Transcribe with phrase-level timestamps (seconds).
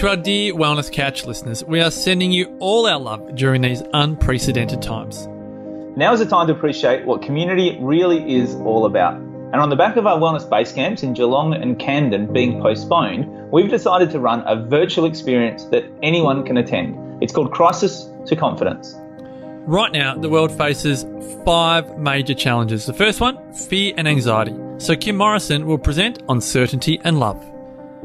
[0.00, 3.82] To our dear Wellness Couch listeners, we are sending you all our love during these
[3.92, 5.26] unprecedented times.
[5.94, 9.16] Now is the time to appreciate what community really is all about.
[9.16, 13.26] And on the back of our wellness base camps in Geelong and Camden being postponed,
[13.52, 17.22] we've decided to run a virtual experience that anyone can attend.
[17.22, 18.94] It's called Crisis to Confidence.
[19.66, 21.04] Right now, the world faces
[21.44, 22.86] five major challenges.
[22.86, 24.56] The first one, fear and anxiety.
[24.78, 27.49] So Kim Morrison will present on certainty and love.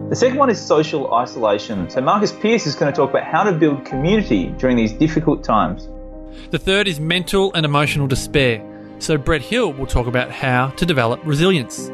[0.10, 1.90] The second one is social isolation.
[1.90, 5.42] So Marcus Pierce is going to talk about how to build community during these difficult
[5.42, 5.88] times.
[6.52, 8.62] The third is mental and emotional despair.
[9.00, 11.90] So Brett Hill will talk about how to develop resilience.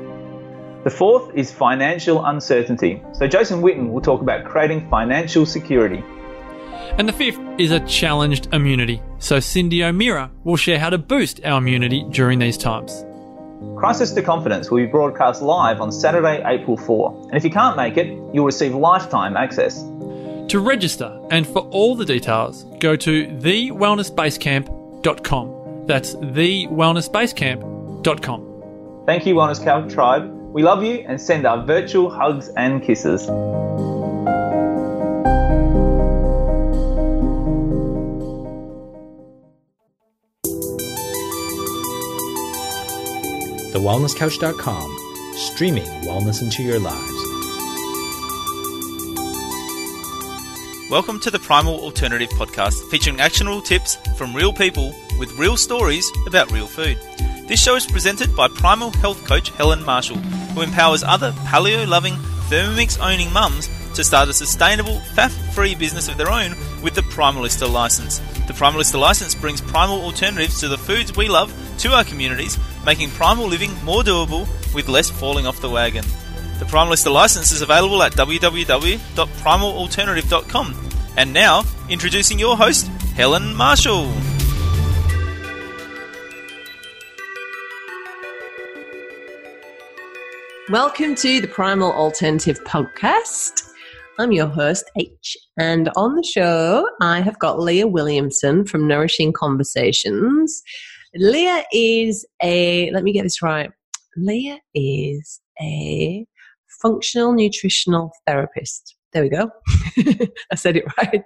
[0.83, 3.03] The fourth is financial uncertainty.
[3.13, 6.03] So Jason Witten will talk about creating financial security.
[6.97, 8.99] And the fifth is a challenged immunity.
[9.19, 13.05] So Cyndi O'Meara will share how to boost our immunity during these times.
[13.75, 17.29] Crisis to Confidence will be broadcast live on Saturday, April 4.
[17.29, 19.81] And if you can't make it, you'll receive lifetime access.
[20.49, 25.87] To register and for all the details, go to thewellnessbasecamp.com.
[25.87, 28.47] That's thewellnessbasecamp.com.
[29.05, 30.31] Thank you, Wellness Couch Tribe.
[30.53, 33.27] We love you and send our virtual hugs and kisses.
[43.71, 46.99] TheWellnessCouch.com, streaming wellness into your lives.
[50.91, 56.05] Welcome to the Primal Alternative Podcast, featuring actionable tips from real people with real stories
[56.27, 56.97] about real food.
[57.47, 62.15] This show is presented by Primal Health Coach Helen Marshall, who empowers other paleo loving,
[62.49, 67.01] Thermomix owning mums to start a sustainable, faff free business of their own with the
[67.01, 68.17] Primalista license.
[68.47, 73.09] The Primalista license brings primal alternatives to the foods we love to our communities, making
[73.11, 76.05] primal living more doable with less falling off the wagon.
[76.59, 80.75] The Primalista license is available at www.primalalternative.com.
[81.17, 84.09] And now, introducing your host, Helen Marshall.
[90.69, 93.70] Welcome to the Primal Alternative Podcast.
[94.19, 99.31] I'm your host, H, and on the show, I have got Leah Williamson from Nourishing
[99.31, 100.61] Conversations.
[101.15, 103.71] Leah is a, let me get this right,
[104.17, 106.25] Leah is a
[106.81, 108.95] functional nutritional therapist.
[109.13, 109.49] There we go.
[110.51, 111.23] I said it right.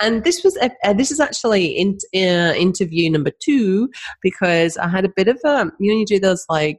[0.00, 3.90] And this was a, uh, this is actually in, uh, interview number two
[4.22, 6.78] because I had a bit of a you know you do those like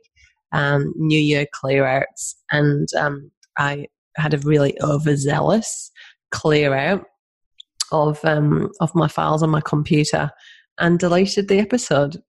[0.52, 3.30] um, New Year clear outs, and um,
[3.60, 5.92] I had a really overzealous
[6.31, 7.06] clear out
[7.92, 10.30] of um, of my files on my computer
[10.80, 12.22] and deleted the episode.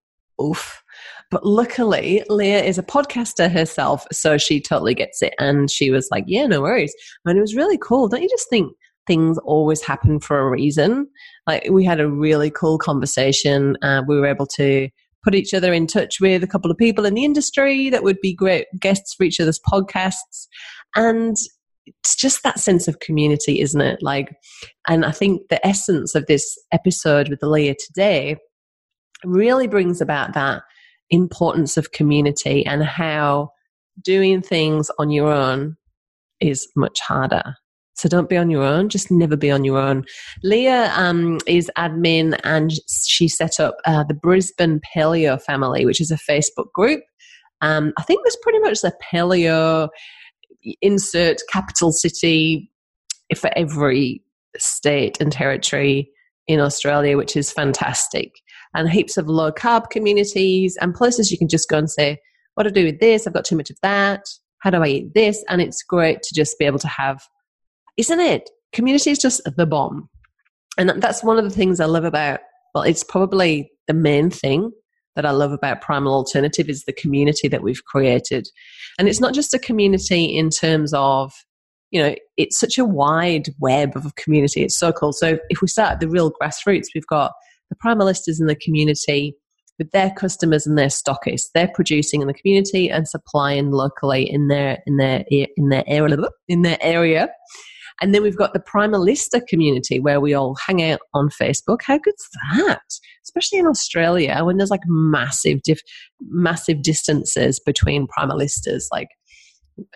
[0.43, 0.83] Oof.
[1.31, 5.33] But luckily, Leah is a podcaster herself, so she totally gets it.
[5.39, 6.95] And she was like, Yeah, no worries.
[7.25, 8.09] And it was really cool.
[8.09, 8.73] Don't you just think
[9.07, 11.09] things always happen for a reason?
[11.47, 13.77] Like, we had a really cool conversation.
[13.83, 14.89] Uh, we were able to
[15.23, 18.21] put each other in touch with a couple of people in the industry that would
[18.21, 20.49] be great guests for each other's podcasts.
[20.97, 21.37] And
[22.01, 24.03] it's just that sense of community, isn't it?
[24.03, 24.35] Like,
[24.89, 28.37] and I think the essence of this episode with Leah today
[29.25, 30.63] really brings about that
[31.11, 33.51] importance of community and how
[34.03, 35.77] doing things on your own
[36.41, 37.55] is much harder.
[37.95, 38.89] So don't be on your own.
[38.89, 40.05] Just never be on your own.
[40.43, 46.11] Leah um, is admin and she set up uh, the Brisbane Paleo Family, which is
[46.11, 47.03] a Facebook group.
[47.61, 49.91] Um, I think there's pretty much the paleo
[50.83, 52.71] insert capital city
[53.37, 54.23] for every
[54.59, 56.11] state and territory
[56.47, 58.33] in Australia, which is fantastic
[58.75, 62.19] and heaps of low carb communities and places you can just go and say,
[62.55, 63.27] What do I do with this?
[63.27, 64.23] I've got too much of that.
[64.59, 65.43] How do I eat this?
[65.49, 67.23] And it's great to just be able to have,
[67.97, 68.51] isn't it?
[68.73, 70.09] Community is just the bomb.
[70.79, 72.41] And that's one of the things I love about,
[72.75, 74.71] well, it's probably the main thing
[75.17, 78.47] that I love about Primal Alternative is the community that we've created.
[78.99, 81.33] And it's not just a community in terms of,
[81.91, 84.63] you know, it's such a wide web of community.
[84.63, 85.13] It's so cool.
[85.13, 87.33] So if we start at the real grassroots, we've got
[87.71, 89.35] the primalistas in the community
[89.79, 91.49] with their customers and their stockists.
[91.55, 96.19] They're producing in the community and supplying locally in their in their in their area
[96.49, 97.31] in their area.
[98.01, 101.83] And then we've got the Primalista community where we all hang out on Facebook.
[101.83, 102.81] How good's that?
[103.25, 105.81] Especially in Australia when there's like massive diff,
[106.23, 109.09] massive distances between Primalistas, like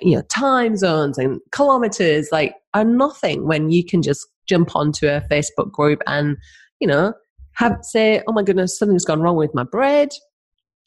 [0.00, 5.06] you know, time zones and kilometers, like are nothing when you can just jump onto
[5.06, 6.36] a Facebook group and,
[6.80, 7.12] you know,
[7.54, 10.10] have say, oh my goodness, something's gone wrong with my bread.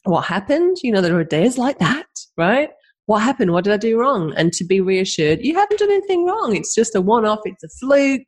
[0.04, 0.78] What happened?
[0.84, 2.69] You know, there are days like that, right?
[3.07, 3.51] What happened?
[3.51, 4.33] What did I do wrong?
[4.36, 6.56] And to be reassured, you haven't done anything wrong.
[6.56, 8.27] It's just a one off, it's a fluke.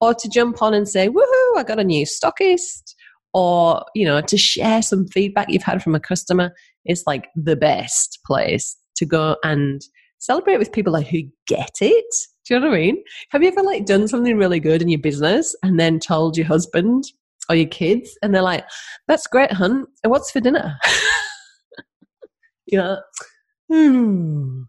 [0.00, 2.94] Or to jump on and say, woohoo, I got a new stockist.
[3.34, 6.52] Or, you know, to share some feedback you've had from a customer
[6.86, 9.80] is like the best place to go and
[10.18, 12.14] celebrate with people like who get it.
[12.46, 13.02] Do you know what I mean?
[13.30, 16.46] Have you ever like done something really good in your business and then told your
[16.46, 17.04] husband
[17.48, 18.64] or your kids and they're like,
[19.08, 19.86] that's great, hun.
[20.04, 20.76] And what's for dinner?
[22.66, 22.98] you know.
[23.70, 24.66] and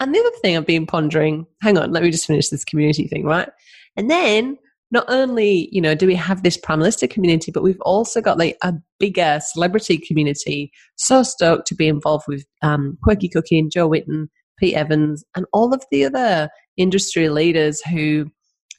[0.00, 3.24] the other thing I've been pondering, hang on, let me just finish this community thing,
[3.24, 3.48] right?
[3.96, 4.56] And then
[4.90, 8.56] not only, you know, do we have this Primalista community, but we've also got like
[8.62, 10.72] a bigger celebrity community.
[10.96, 14.28] So stoked to be involved with um, Quirky Cooking, Jo Whitton,
[14.58, 18.26] Pete Evans, and all of the other industry leaders who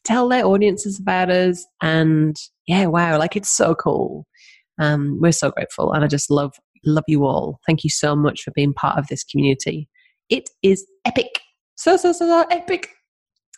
[0.03, 1.65] tell their audiences about us.
[1.81, 2.35] And
[2.67, 4.25] yeah, wow, like it's so cool.
[4.79, 6.53] Um, we're so grateful, and I just love
[6.86, 7.60] love you all.
[7.66, 9.88] Thank you so much for being part of this community.
[10.30, 11.39] It is epic,
[11.75, 12.89] so so so, so epic.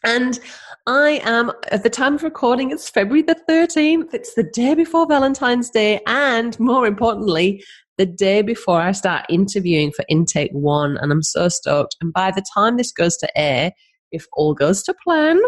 [0.06, 0.38] And
[0.86, 4.14] I am, at the time of recording, it's February the 13th.
[4.14, 6.02] It's the day before Valentine's Day.
[6.06, 7.64] And more importantly,
[7.98, 10.98] the day before I start interviewing for Intake One.
[10.98, 11.96] And I'm so stoked.
[12.02, 13.72] And by the time this goes to air,
[14.12, 15.40] if all goes to plan,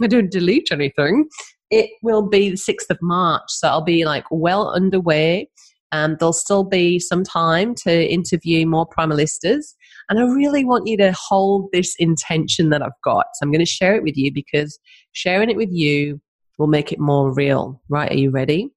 [0.00, 1.26] I don't delete anything,
[1.70, 3.42] it will be the 6th of March.
[3.48, 5.48] So I'll be like well underway.
[5.94, 9.74] Um, there'll still be some time to interview more primalistas.
[10.08, 13.26] And I really want you to hold this intention that I've got.
[13.34, 14.76] So I'm going to share it with you because
[15.12, 16.20] sharing it with you
[16.58, 17.80] will make it more real.
[17.88, 18.10] Right?
[18.10, 18.70] Are you ready?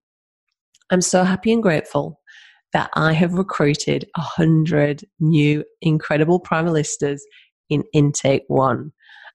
[0.91, 2.19] I'm so happy and grateful
[2.73, 7.19] that I have recruited a hundred new incredible primalistas
[7.67, 8.91] in intake one.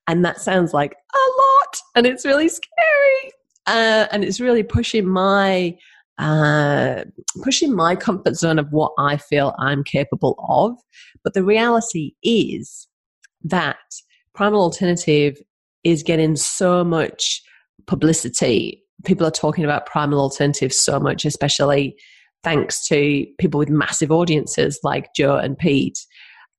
[0.07, 3.33] And that sounds like a lot, and it's really scary.
[3.67, 5.77] Uh, and it's really pushing my
[6.19, 7.03] uh,
[7.41, 10.75] pushing my comfort zone of what I feel I'm capable of.
[11.23, 12.87] But the reality is
[13.43, 13.77] that
[14.33, 15.37] Primal Alternative
[15.83, 17.41] is getting so much
[17.87, 18.83] publicity.
[19.05, 21.95] People are talking about Primal Alternative so much, especially
[22.43, 25.99] thanks to people with massive audiences like Jo and Pete.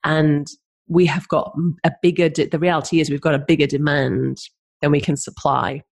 [0.02, 0.46] And
[0.88, 1.54] we have got
[1.84, 4.38] a bigger, de- the reality is we've got a bigger demand
[4.82, 5.82] than we can supply.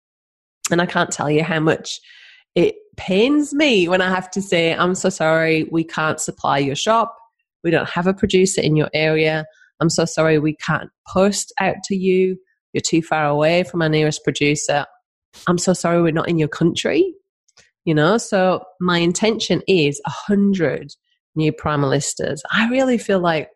[0.71, 2.01] And I can't tell you how much
[2.55, 6.75] it pains me when I have to say, I'm so sorry, we can't supply your
[6.75, 7.17] shop.
[7.65, 9.47] We don't have a producer in your area.
[9.81, 12.37] I'm so sorry, we can't post out to you.
[12.73, 14.87] You're too far away from our nearest producer.
[15.47, 17.15] I'm so sorry, we're not in your country.
[17.85, 20.93] You know, so my intention is a hundred
[21.35, 22.41] new primalistas.
[22.53, 23.51] I really feel like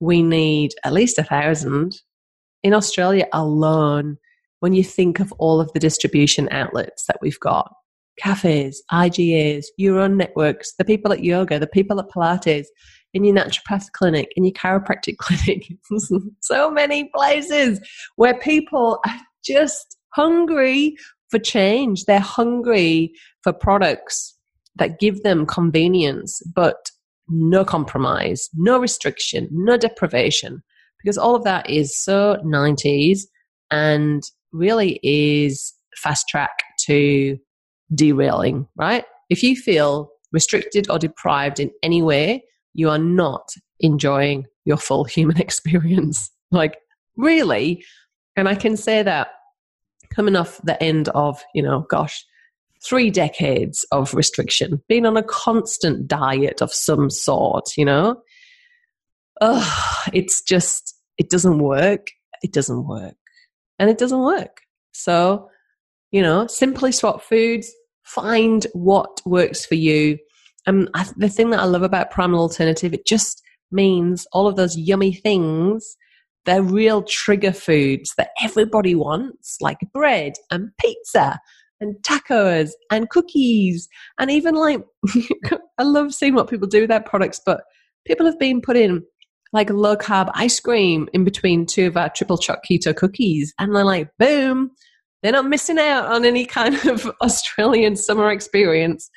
[0.00, 2.00] we need at least a thousand
[2.62, 4.18] in Australia alone.
[4.60, 7.72] When you think of all of the distribution outlets that we've got,
[8.18, 12.66] cafes, IGAs, your own networks, the people at yoga, the people at Pilates,
[13.14, 15.66] in your naturopath clinic, in your chiropractic clinic.
[16.40, 17.80] so many places
[18.16, 20.96] where people are just hungry
[21.30, 22.04] for change.
[22.04, 23.12] They're hungry
[23.42, 24.36] for products
[24.76, 26.90] that give them convenience, but
[27.28, 30.62] no compromise, no restriction, no deprivation,
[31.02, 33.20] because all of that is so 90s
[33.70, 34.22] and
[34.52, 37.36] really is fast track to
[37.94, 39.04] derailing, right?
[39.30, 42.44] If you feel restricted or deprived in any way,
[42.74, 43.50] you are not
[43.80, 46.30] enjoying your full human experience.
[46.50, 46.78] like,
[47.16, 47.84] really?
[48.36, 49.28] And I can say that
[50.14, 52.24] coming off the end of, you know, gosh,
[52.82, 58.22] three decades of restriction, being on a constant diet of some sort, you know,
[59.40, 62.08] oh, it's just, it doesn't work.
[62.42, 63.16] It doesn't work.
[63.78, 64.60] And it doesn't work.
[64.92, 65.50] So,
[66.10, 67.72] you know, simply swap foods,
[68.08, 70.18] find what works for you.
[70.66, 74.56] And um, the thing that I love about Primal Alternative, it just means all of
[74.56, 75.96] those yummy things,
[76.44, 81.38] they're real trigger foods that everybody wants, like bread and pizza
[81.80, 83.88] and tacos and cookies.
[84.18, 84.82] And even like,
[85.78, 87.62] I love seeing what people do with their products, but
[88.06, 89.02] people have been putting
[89.52, 93.54] like low carb ice cream in between two of our triple choc keto cookies.
[93.58, 94.70] And they're like, boom,
[95.22, 99.10] they're not missing out on any kind of Australian summer experience.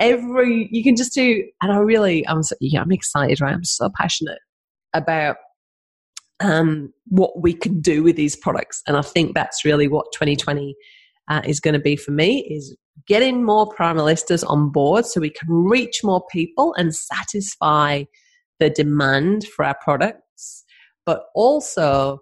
[0.00, 3.54] Every you can just do, and I really, I'm so, yeah, I'm excited, right?
[3.54, 4.40] I'm so passionate
[4.92, 5.36] about
[6.40, 10.74] um, what we can do with these products, and I think that's really what 2020
[11.28, 15.30] uh, is going to be for me is getting more primalistas on board so we
[15.30, 18.04] can reach more people and satisfy
[18.60, 20.64] the demand for our products,
[21.04, 22.20] but also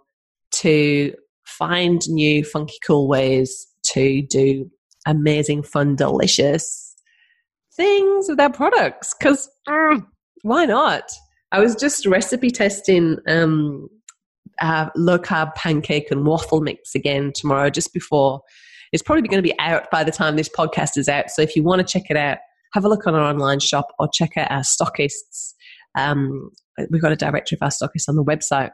[0.51, 1.15] to
[1.59, 4.71] find new, funky, cool ways to do
[5.07, 6.95] amazing, fun, delicious
[7.75, 9.15] things with our products.
[9.19, 10.05] Because mm,
[10.43, 11.05] why not?
[11.51, 13.89] I was just recipe testing um,
[14.61, 18.41] uh, low carb pancake and waffle mix again tomorrow, just before.
[18.93, 21.31] It's probably going to be out by the time this podcast is out.
[21.31, 22.39] So if you want to check it out,
[22.75, 25.55] have a look on our online shop or check out our stockists.
[25.97, 26.51] Um,
[26.91, 28.71] we've got a directory of our stockists on the website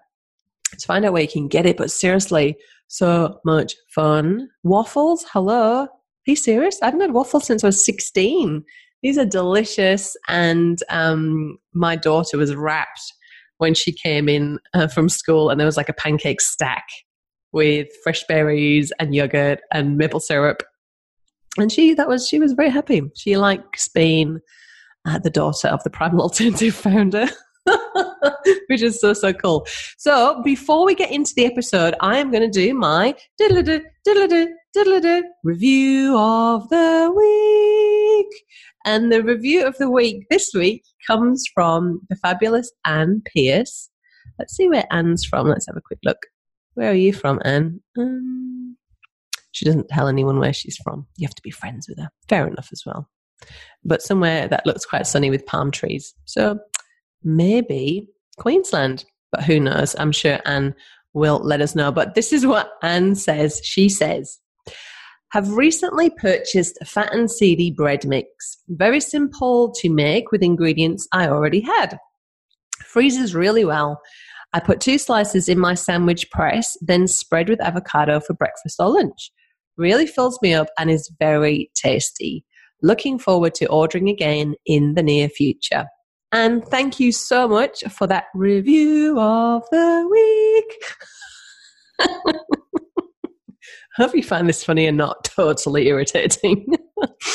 [0.77, 1.77] to find out where you can get it.
[1.77, 2.57] But seriously,
[2.89, 4.49] so much fun.
[4.63, 5.83] Waffles, hello.
[5.83, 5.91] Are
[6.27, 6.79] you serious?
[6.83, 8.65] I haven't had waffles since I was 16.
[9.03, 10.17] These are delicious.
[10.29, 13.01] And um, my daughter was rapt
[13.59, 16.87] when she came in uh, from school, and there was like a pancake stack
[17.53, 20.63] with fresh berries and yogurt and maple syrup.
[21.59, 23.03] And she that was she was very happy.
[23.17, 24.39] She likes being
[25.05, 27.27] uh, the daughter of the Primal Alternative founder.
[28.69, 29.67] which is so so cool.
[29.97, 33.15] So before we get into the episode, I am going to do my
[35.45, 38.43] review of the week.
[38.85, 43.91] And the review of the week this week comes from the fabulous Anne Pierce.
[44.39, 45.49] Let's see where Anne's from.
[45.49, 46.19] Let's have a quick look.
[46.75, 47.81] Where are you from, Anne?
[47.99, 48.77] Um,
[49.53, 51.07] she doesn't tell anyone where she's from.
[51.17, 52.09] You have to be friends with her.
[52.29, 53.09] Fair enough as well.
[53.85, 56.15] But somewhere that looks quite sunny with palm trees.
[56.25, 56.59] So
[57.23, 58.09] maybe
[58.39, 59.05] Queensland.
[59.31, 59.95] But who knows?
[59.99, 60.75] I'm sure Anne
[61.13, 61.93] will let us know.
[61.93, 63.61] But this is what Anne says.
[63.63, 64.39] She says,
[65.33, 68.59] have recently purchased a fat and seedy bread mix.
[68.69, 71.99] Very simple to make with ingredients I already had.
[72.87, 74.01] Freezes really well.
[74.55, 78.89] I put two slices in my sandwich press, then spread with avocado for breakfast or
[78.89, 79.31] lunch.
[79.77, 82.47] Really fills me up and is very tasty.
[82.83, 85.85] Looking forward to ordering again in the near future.
[86.33, 92.09] And thank you so much for that review of the week.
[93.99, 96.67] hope you find this funny and not totally irritating.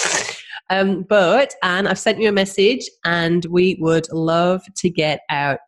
[0.70, 5.60] um, but, Anne, I've sent you a message and we would love to get out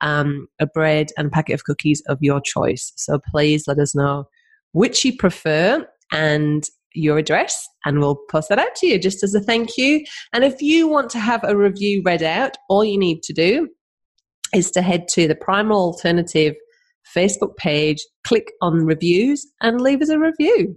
[0.00, 2.92] um, a bread and a packet of cookies of your choice.
[2.96, 4.24] So please let us know
[4.72, 9.34] which you prefer and your address and we'll post that out to you just as
[9.34, 10.04] a thank you.
[10.32, 13.68] And if you want to have a review read out, all you need to do
[14.54, 16.54] is to head to the Primal Alternative
[17.16, 20.76] Facebook page, click on reviews, and leave us a review.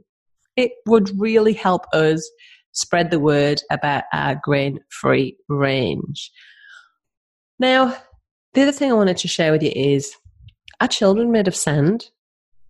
[0.55, 2.27] It would really help us
[2.71, 6.31] spread the word about our grain free range.
[7.59, 7.97] Now,
[8.53, 10.13] the other thing I wanted to share with you is
[10.79, 12.09] are children made of sand?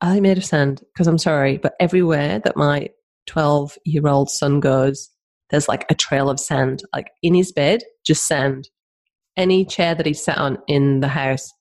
[0.01, 0.83] Are they made of sand?
[0.93, 2.89] Because I'm sorry, but everywhere that my
[3.27, 5.10] 12 year old son goes,
[5.50, 8.70] there's like a trail of sand, like in his bed, just sand.
[9.38, 11.51] Any chair that he sat on in the house,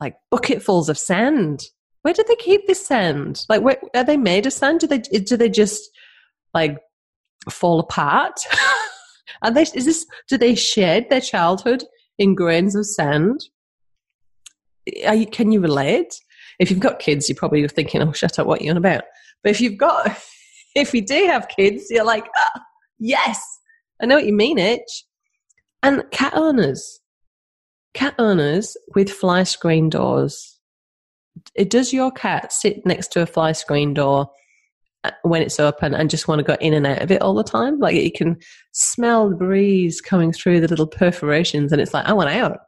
[0.00, 1.62] like bucketfuls of sand.
[2.02, 3.44] Where do they keep this sand?
[3.48, 4.80] Like, where, are they made of sand?
[4.80, 5.88] Do they do they just
[6.52, 6.76] like
[7.50, 8.40] fall apart?
[9.42, 9.62] are they?
[9.62, 10.06] Is this?
[10.28, 11.84] Do they shed their childhood
[12.18, 13.40] in grains of sand?
[14.86, 16.14] You, can you relate?
[16.58, 18.46] If you've got kids, you're probably thinking, "Oh, shut up!
[18.46, 19.04] What are you on about?"
[19.42, 20.18] But if you've got,
[20.74, 22.60] if you do have kids, you're like, ah,
[22.98, 23.40] "Yes,
[24.00, 25.04] I know what you mean, Itch."
[25.82, 27.00] And cat owners,
[27.92, 30.58] cat owners with fly screen doors.
[31.68, 34.30] Does your cat sit next to a fly screen door
[35.02, 37.34] uh, when it's open and just want to go in and out of it all
[37.34, 37.78] the time?
[37.78, 38.38] Like you can
[38.72, 42.58] smell the breeze coming through the little perforations, and it's like, I want out.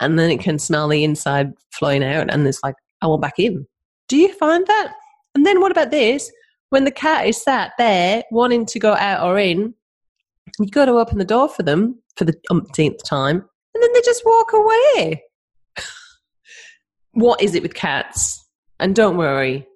[0.00, 3.38] And then it can smell the inside flowing out, and it's like, I want back
[3.38, 3.66] in.
[4.08, 4.92] Do you find that?
[5.34, 6.30] And then what about this?
[6.72, 9.74] When the cat is sat there wanting to go out or in,
[10.58, 14.00] you got to open the door for them for the umpteenth time, and then they
[14.00, 15.22] just walk away.
[17.12, 18.42] what is it with cats?
[18.80, 19.66] And don't worry,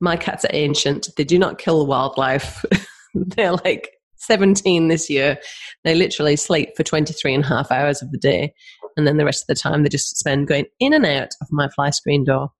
[0.00, 1.08] my cats are ancient.
[1.16, 2.62] They do not kill wildlife.
[3.14, 5.38] They're like 17 this year.
[5.84, 8.52] They literally sleep for 23 and a half hours of the day.
[8.98, 11.48] And then the rest of the time they just spend going in and out of
[11.50, 12.50] my fly screen door.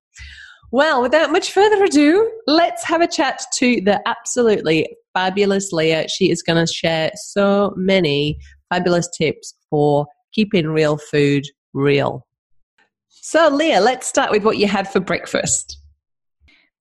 [0.75, 6.09] Well, without much further ado, let's have a chat to the absolutely fabulous Leah.
[6.09, 8.40] She is going to share so many
[8.71, 12.26] fabulous tips for keeping real food real.
[13.09, 15.78] So, Leah, let's start with what you had for breakfast.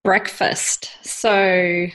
[0.04, 0.90] Breakfast.
[1.04, 1.86] So,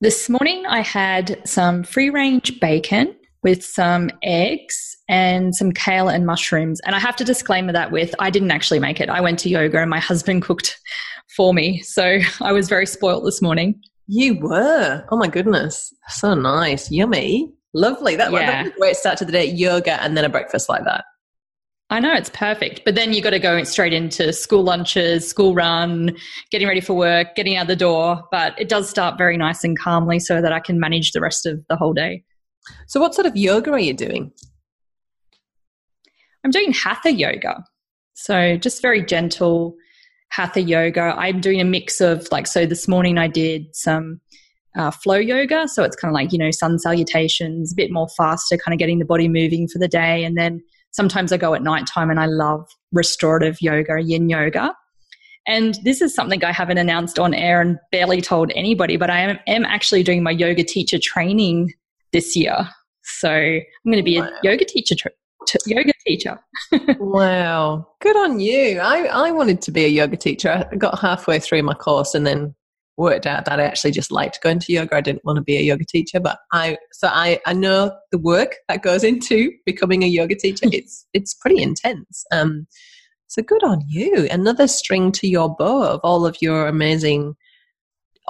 [0.00, 6.26] this morning I had some free range bacon with some eggs and some kale and
[6.26, 6.80] mushrooms.
[6.80, 9.08] And I have to disclaimer that with I didn't actually make it.
[9.08, 10.78] I went to yoga and my husband cooked
[11.36, 11.80] for me.
[11.80, 13.80] So I was very spoilt this morning.
[14.06, 15.04] You were.
[15.10, 15.92] Oh my goodness.
[16.08, 16.90] So nice.
[16.90, 17.52] Yummy.
[17.72, 18.16] Lovely.
[18.16, 18.66] That, yeah.
[18.66, 19.44] a great start to the day.
[19.46, 21.04] Yoga and then a breakfast like that.
[21.92, 25.54] I know it's perfect, but then you got to go straight into school lunches, school
[25.54, 26.16] run,
[26.52, 28.22] getting ready for work, getting out the door.
[28.30, 31.46] But it does start very nice and calmly so that I can manage the rest
[31.46, 32.22] of the whole day.
[32.86, 34.32] So, what sort of yoga are you doing?
[36.44, 37.64] I'm doing hatha yoga.
[38.14, 39.76] So just very gentle
[40.30, 41.14] hatha yoga.
[41.16, 44.20] I'm doing a mix of like, so this morning I did some
[44.76, 45.66] uh, flow yoga.
[45.68, 48.78] So it's kind of like, you know, sun salutations, a bit more faster, kind of
[48.78, 50.24] getting the body moving for the day.
[50.24, 50.62] And then
[50.92, 54.74] sometimes I go at nighttime and I love restorative yoga, yin yoga.
[55.46, 59.20] And this is something I haven't announced on air and barely told anybody, but I
[59.20, 61.72] am, am actually doing my yoga teacher training
[62.12, 62.68] this year.
[63.02, 64.94] So I'm going to be a yoga teacher,
[65.46, 66.38] t- yoga teacher.
[67.00, 68.78] wow, good on you!
[68.78, 70.66] I I wanted to be a yoga teacher.
[70.70, 72.54] I got halfway through my course and then
[72.96, 74.96] worked out that I actually just liked going to yoga.
[74.96, 78.18] I didn't want to be a yoga teacher, but I so I I know the
[78.18, 80.66] work that goes into becoming a yoga teacher.
[80.72, 82.24] it's it's pretty intense.
[82.30, 82.66] Um,
[83.26, 84.28] so good on you.
[84.30, 87.34] Another string to your bow of all of your amazing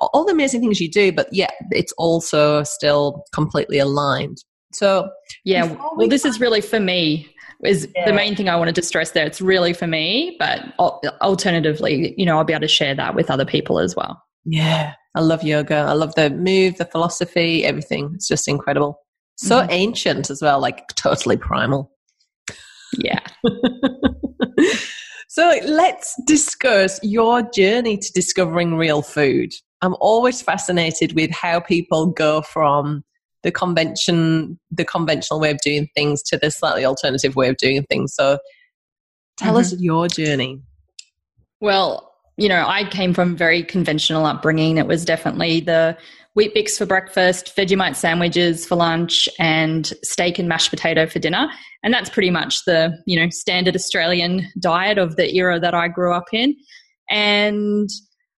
[0.00, 4.38] all the amazing things you do, but yeah, it's also still completely aligned.
[4.72, 5.10] So
[5.44, 7.28] yeah, we well, this is really for me.
[7.62, 8.06] Is yeah.
[8.06, 9.26] the main thing I wanted to stress there.
[9.26, 13.30] It's really for me, but alternatively, you know, I'll be able to share that with
[13.30, 14.22] other people as well.
[14.46, 15.74] Yeah, I love yoga.
[15.74, 18.12] I love the move, the philosophy, everything.
[18.14, 18.98] It's just incredible.
[19.36, 19.70] So mm-hmm.
[19.70, 21.90] ancient as well, like totally primal.
[22.98, 23.20] Yeah.
[25.28, 29.52] so let's discuss your journey to discovering real food.
[29.82, 33.02] I'm always fascinated with how people go from
[33.42, 37.82] the convention, the conventional way of doing things to the slightly alternative way of doing
[37.84, 38.14] things.
[38.14, 38.38] So
[39.38, 39.60] tell mm-hmm.
[39.60, 40.60] us your journey.
[41.60, 44.78] Well, you know, I came from very conventional upbringing.
[44.78, 45.96] It was definitely the
[46.36, 51.48] Weet-Bix for breakfast, Vegemite sandwiches for lunch, and steak and mashed potato for dinner.
[51.82, 55.88] And that's pretty much the, you know, standard Australian diet of the era that I
[55.88, 56.54] grew up in.
[57.10, 57.90] And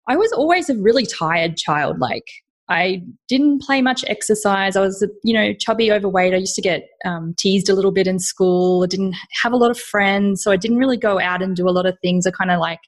[0.07, 1.99] I was always a really tired child.
[1.99, 2.25] Like
[2.71, 4.75] I didn't play much exercise.
[4.75, 6.33] I was, you know, chubby, overweight.
[6.33, 8.83] I used to get um, teased a little bit in school.
[8.83, 11.67] I didn't have a lot of friends, so I didn't really go out and do
[11.67, 12.25] a lot of things.
[12.25, 12.79] I kind of like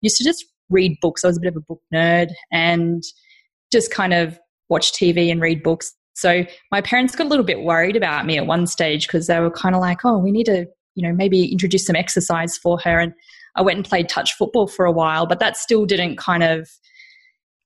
[0.00, 1.24] used to just read books.
[1.24, 3.02] I was a bit of a book nerd and
[3.70, 4.38] just kind of
[4.70, 5.92] watch TV and read books.
[6.14, 9.38] So my parents got a little bit worried about me at one stage because they
[9.40, 12.78] were kind of like, "Oh, we need to, you know, maybe introduce some exercise for
[12.78, 13.12] her." And
[13.56, 16.68] I went and played touch football for a while, but that still didn't kind of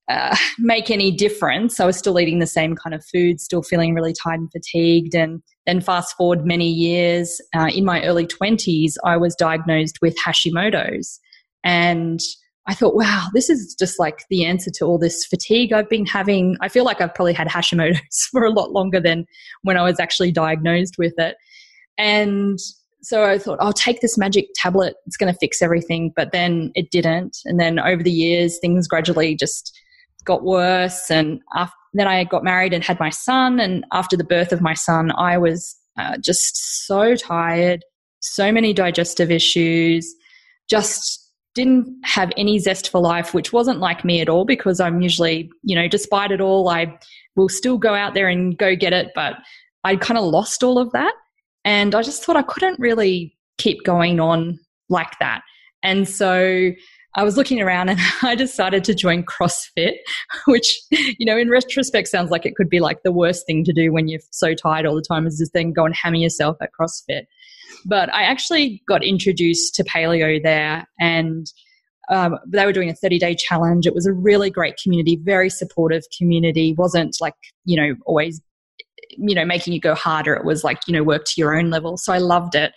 [0.08, 1.80] uh, make any difference.
[1.80, 5.14] I was still eating the same kind of food, still feeling really tired and fatigued.
[5.14, 10.16] And then fast forward many years, uh, in my early 20s, I was diagnosed with
[10.24, 11.20] Hashimoto's.
[11.64, 12.20] And
[12.66, 16.06] I thought, wow, this is just like the answer to all this fatigue I've been
[16.06, 16.56] having.
[16.60, 19.26] I feel like I've probably had Hashimoto's for a lot longer than
[19.62, 21.36] when I was actually diagnosed with it.
[21.98, 22.58] And
[23.02, 24.94] so I thought, I'll take this magic tablet.
[25.06, 26.12] It's going to fix everything.
[26.14, 27.38] But then it didn't.
[27.44, 29.76] And then over the years, things gradually just
[30.24, 31.10] got worse.
[31.10, 33.58] And after, then I got married and had my son.
[33.58, 37.84] And after the birth of my son, I was uh, just so tired,
[38.20, 40.14] so many digestive issues,
[40.70, 41.18] just
[41.54, 45.50] didn't have any zest for life, which wasn't like me at all because I'm usually,
[45.64, 46.98] you know, despite it all, I
[47.34, 49.10] will still go out there and go get it.
[49.14, 49.34] But
[49.84, 51.12] I kind of lost all of that.
[51.64, 55.42] And I just thought I couldn't really keep going on like that.
[55.82, 56.72] And so
[57.14, 59.96] I was looking around and I decided to join CrossFit,
[60.46, 63.72] which, you know, in retrospect sounds like it could be like the worst thing to
[63.72, 66.56] do when you're so tired all the time is just then go and hammer yourself
[66.60, 67.24] at CrossFit.
[67.84, 71.46] But I actually got introduced to paleo there and
[72.10, 73.86] um, they were doing a 30 day challenge.
[73.86, 76.74] It was a really great community, very supportive community.
[76.76, 78.40] wasn't like, you know, always,
[79.18, 80.34] you know, making you go harder.
[80.34, 81.96] It was like, you know, work to your own level.
[81.96, 82.72] So I loved it.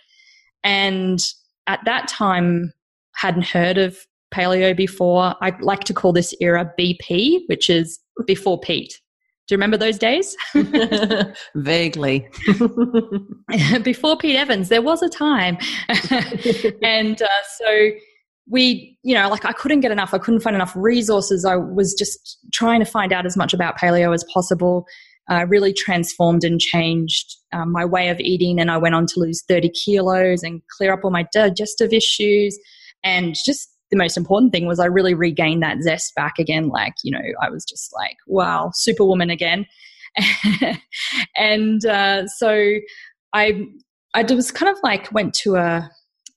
[0.64, 1.20] And
[1.66, 2.72] at that time,
[3.16, 3.98] hadn't heard of
[4.32, 5.34] paleo before.
[5.40, 9.00] I like to call this era BP, which is before Pete.
[9.48, 10.36] Do you remember those days?
[11.54, 12.28] Vaguely.
[13.82, 15.56] before Pete Evans, there was a time.
[16.82, 17.90] and uh, so
[18.48, 20.12] we, you know, like I couldn't get enough.
[20.12, 21.44] I couldn't find enough resources.
[21.44, 24.86] I was just trying to find out as much about paleo as possible.
[25.28, 28.60] Uh, really transformed and changed um, my way of eating.
[28.60, 32.56] And I went on to lose 30 kilos and clear up all my digestive issues
[33.06, 36.68] and just the most important thing was I really regained that zest back again.
[36.68, 39.66] Like, you know, I was just like, wow, superwoman again.
[41.36, 42.74] and uh, so
[43.32, 43.66] I,
[44.14, 45.88] I was kind of like went to a,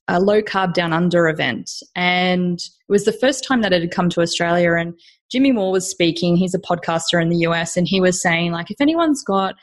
[0.07, 3.91] a low carb down under event, and it was the first time that it had
[3.91, 4.73] come to Australia.
[4.73, 4.93] And
[5.31, 6.35] Jimmy Moore was speaking.
[6.35, 9.55] He's a podcaster in the US, and he was saying like, if anyone's got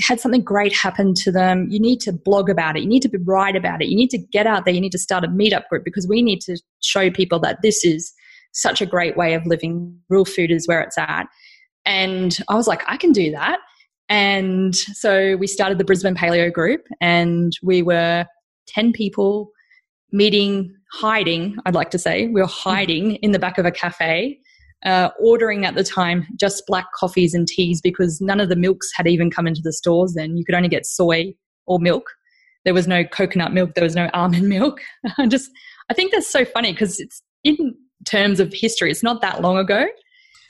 [0.00, 2.82] had something great happen to them, you need to blog about it.
[2.82, 3.88] You need to write about it.
[3.88, 4.72] You need to get out there.
[4.72, 7.84] You need to start a meetup group because we need to show people that this
[7.84, 8.12] is
[8.52, 9.98] such a great way of living.
[10.08, 11.26] Real food is where it's at.
[11.84, 13.58] And I was like, I can do that.
[14.08, 18.26] And so we started the Brisbane Paleo group and we were
[18.68, 19.50] 10 people
[20.10, 22.26] meeting, hiding, I'd like to say.
[22.26, 24.40] We were hiding in the back of a cafe,
[24.84, 28.90] uh, ordering at the time just black coffees and teas because none of the milks
[28.94, 30.36] had even come into the stores then.
[30.36, 31.34] You could only get soy
[31.66, 32.10] or milk.
[32.64, 34.80] There was no coconut milk, there was no almond milk.
[35.18, 35.50] I just,
[35.90, 37.74] I think that's so funny because it's in
[38.06, 39.86] terms of history, it's not that long ago.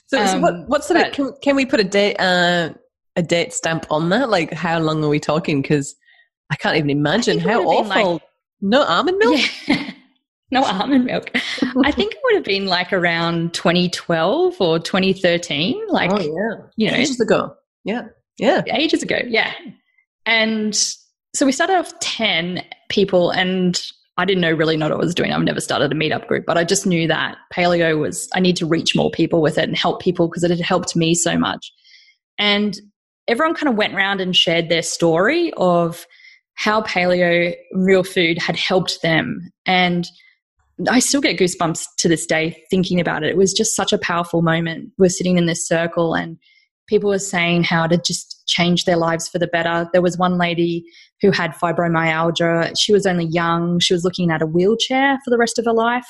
[0.09, 2.71] So, so what, Um, what's the but- can, can we put a date uh,
[3.17, 4.29] a date stamp on that?
[4.29, 5.63] Like, how long are we talking?
[5.63, 5.95] Because
[6.51, 8.15] I can't even imagine how awful.
[8.15, 8.23] like-
[8.61, 9.41] no almond milk.
[9.69, 9.91] Yeah.
[10.53, 11.31] no almond milk.
[11.85, 16.91] I think it would have been like around 2012 or 2013, like, oh yeah, you
[16.91, 17.55] know, ages ago.
[17.85, 18.03] Yeah,
[18.39, 18.63] yeah.
[18.75, 19.21] ages ago.
[19.27, 19.53] Yeah.
[20.27, 20.75] And
[21.35, 23.81] so we started off 10 people, and
[24.17, 25.33] I didn't know really not what I was doing.
[25.33, 28.57] I've never started a meetup group, but I just knew that paleo was, I need
[28.57, 31.39] to reach more people with it and help people because it had helped me so
[31.39, 31.73] much.
[32.39, 32.79] And
[33.29, 36.07] everyone kind of went around and shared their story of
[36.55, 39.51] how paleo real food had helped them.
[39.65, 40.07] And
[40.89, 43.31] I still get goosebumps to this day thinking about it.
[43.31, 44.93] It was just such a powerful moment.
[44.99, 46.39] We're sitting in this circle and
[46.89, 49.89] people were saying how to just change their lives for the better.
[49.93, 50.85] There was one lady
[51.21, 52.75] who had fibromyalgia.
[52.79, 53.79] She was only young.
[53.79, 56.09] She was looking at a wheelchair for the rest of her life.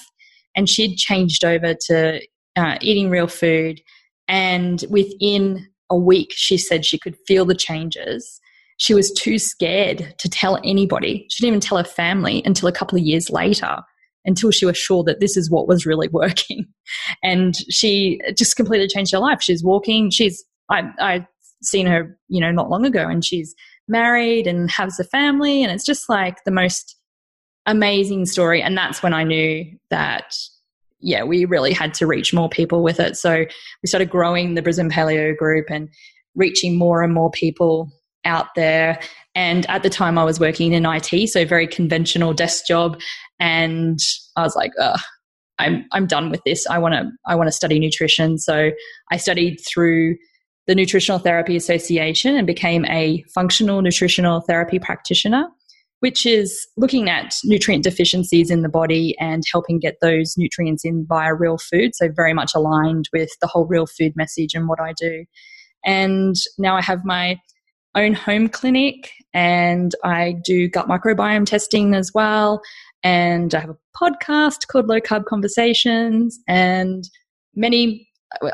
[0.56, 2.20] And she'd changed over to
[2.56, 3.80] uh, eating real food.
[4.26, 8.40] And within a week, she said she could feel the changes.
[8.78, 11.26] She was too scared to tell anybody.
[11.30, 13.78] She didn't even tell her family until a couple of years later,
[14.24, 16.66] until she was sure that this is what was really working.
[17.22, 19.42] And she just completely changed her life.
[19.42, 20.10] She's walking.
[20.10, 21.26] She's I I
[21.62, 23.54] seen her, you know, not long ago, and she's
[23.88, 26.96] married and has a family, and it's just like the most
[27.66, 28.62] amazing story.
[28.62, 30.34] And that's when I knew that,
[31.00, 33.16] yeah, we really had to reach more people with it.
[33.16, 33.44] So
[33.82, 35.88] we started growing the Brisbane Paleo group and
[36.34, 37.90] reaching more and more people
[38.24, 39.00] out there.
[39.34, 43.00] And at the time, I was working in IT, so very conventional desk job,
[43.40, 43.98] and
[44.36, 45.00] I was like, Ugh,
[45.58, 46.66] I'm I'm done with this.
[46.66, 48.38] I want to I want to study nutrition.
[48.38, 48.70] So
[49.10, 50.16] I studied through
[50.66, 55.48] the Nutritional Therapy Association and became a functional nutritional therapy practitioner,
[56.00, 61.06] which is looking at nutrient deficiencies in the body and helping get those nutrients in
[61.08, 61.94] via real food.
[61.94, 65.24] So, very much aligned with the whole real food message and what I do.
[65.84, 67.38] And now I have my
[67.94, 72.62] own home clinic and I do gut microbiome testing as well.
[73.02, 77.08] And I have a podcast called Low Carb Conversations and
[77.54, 78.06] many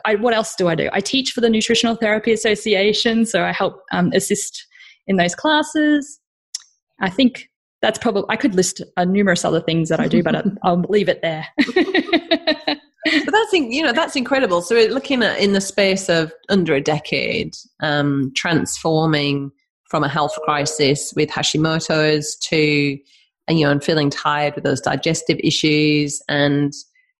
[0.05, 0.89] I, what else do I do?
[0.93, 4.67] I teach for the Nutritional Therapy Association, so I help um, assist
[5.07, 6.19] in those classes.
[7.01, 7.51] I think
[7.83, 10.81] that's probably I could list uh, numerous other things that I do, but I, I'll
[10.89, 11.47] leave it there.
[13.25, 14.63] But that's you know that's incredible.
[14.63, 19.53] So we're looking at in the space of under a decade, um, transforming
[19.89, 22.99] from a health crisis with Hashimoto's to
[23.49, 26.73] you know and feeling tired with those digestive issues and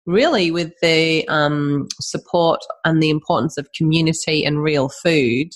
[0.07, 5.49] really with the um, support and the importance of community and real food,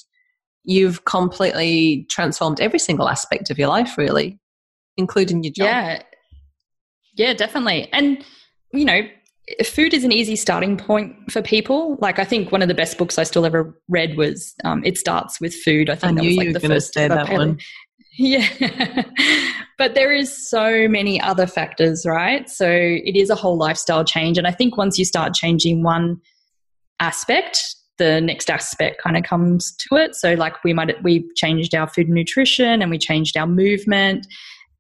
[0.65, 4.39] you've completely transformed every single aspect of your life, really,
[4.97, 5.67] including your job.
[5.67, 6.03] yeah,
[7.15, 7.89] yeah, definitely.
[7.93, 8.25] And
[8.73, 9.03] you know,
[9.65, 11.97] food is an easy starting point for people.
[12.01, 14.99] Like I think one of the best books I still ever read was um, "It
[14.99, 17.11] Starts with Food." I think I that knew was like you were the first that
[17.11, 17.59] paleo- one.
[18.21, 19.05] Yeah.
[19.79, 22.51] but there is so many other factors, right?
[22.51, 24.37] So it is a whole lifestyle change.
[24.37, 26.21] And I think once you start changing one
[27.01, 27.59] aspect,
[27.97, 30.15] the next aspect kind of comes to it.
[30.15, 34.27] So like we might we changed our food and nutrition and we changed our movement.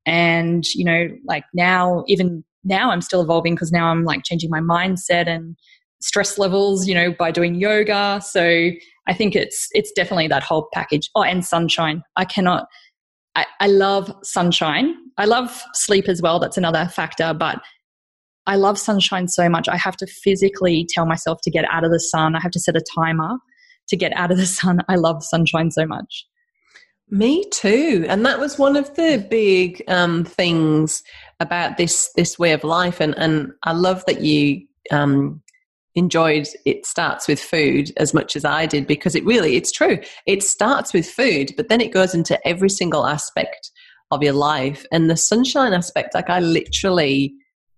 [0.04, 4.50] And, you know, like now, even now I'm still evolving because now I'm like changing
[4.50, 5.56] my mindset and
[6.02, 8.20] stress levels, you know, by doing yoga.
[8.22, 8.70] So
[9.08, 11.08] I think it's it's definitely that whole package.
[11.14, 12.02] Oh, and sunshine.
[12.16, 12.66] I cannot
[13.36, 14.94] I, I love sunshine.
[15.18, 16.38] I love sleep as well.
[16.38, 17.60] That's another factor, but
[18.46, 19.68] I love sunshine so much.
[19.68, 22.34] I have to physically tell myself to get out of the sun.
[22.34, 23.36] I have to set a timer
[23.88, 24.80] to get out of the sun.
[24.88, 26.26] I love sunshine so much.
[27.12, 31.02] Me too, and that was one of the big um, things
[31.40, 35.42] about this this way of life, and and I love that you um,
[35.94, 39.98] enjoyed it starts with food as much as I did because it really it's true.
[40.26, 43.70] It starts with food, but then it goes into every single aspect
[44.10, 46.14] of your life, and the sunshine aspect.
[46.14, 47.32] Like I literally,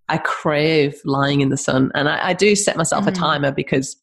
[0.09, 3.19] I crave lying in the sun, and I, I do set myself a Mhm.
[3.19, 3.95] timer because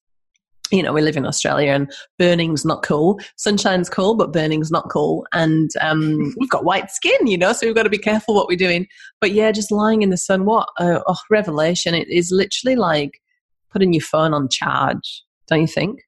[0.73, 3.18] you know, we live in Australia and burning's not cool.
[3.37, 5.27] Sunshine's cool, but burning's not cool.
[5.33, 8.46] And um, we've got white skin, you know, so we've got to be careful what
[8.49, 8.87] we're doing.
[9.20, 11.94] But yeah, just lying in the sun, what a oh, revelation.
[11.94, 13.20] It is literally like
[13.70, 16.00] putting your phone on charge, don't you think?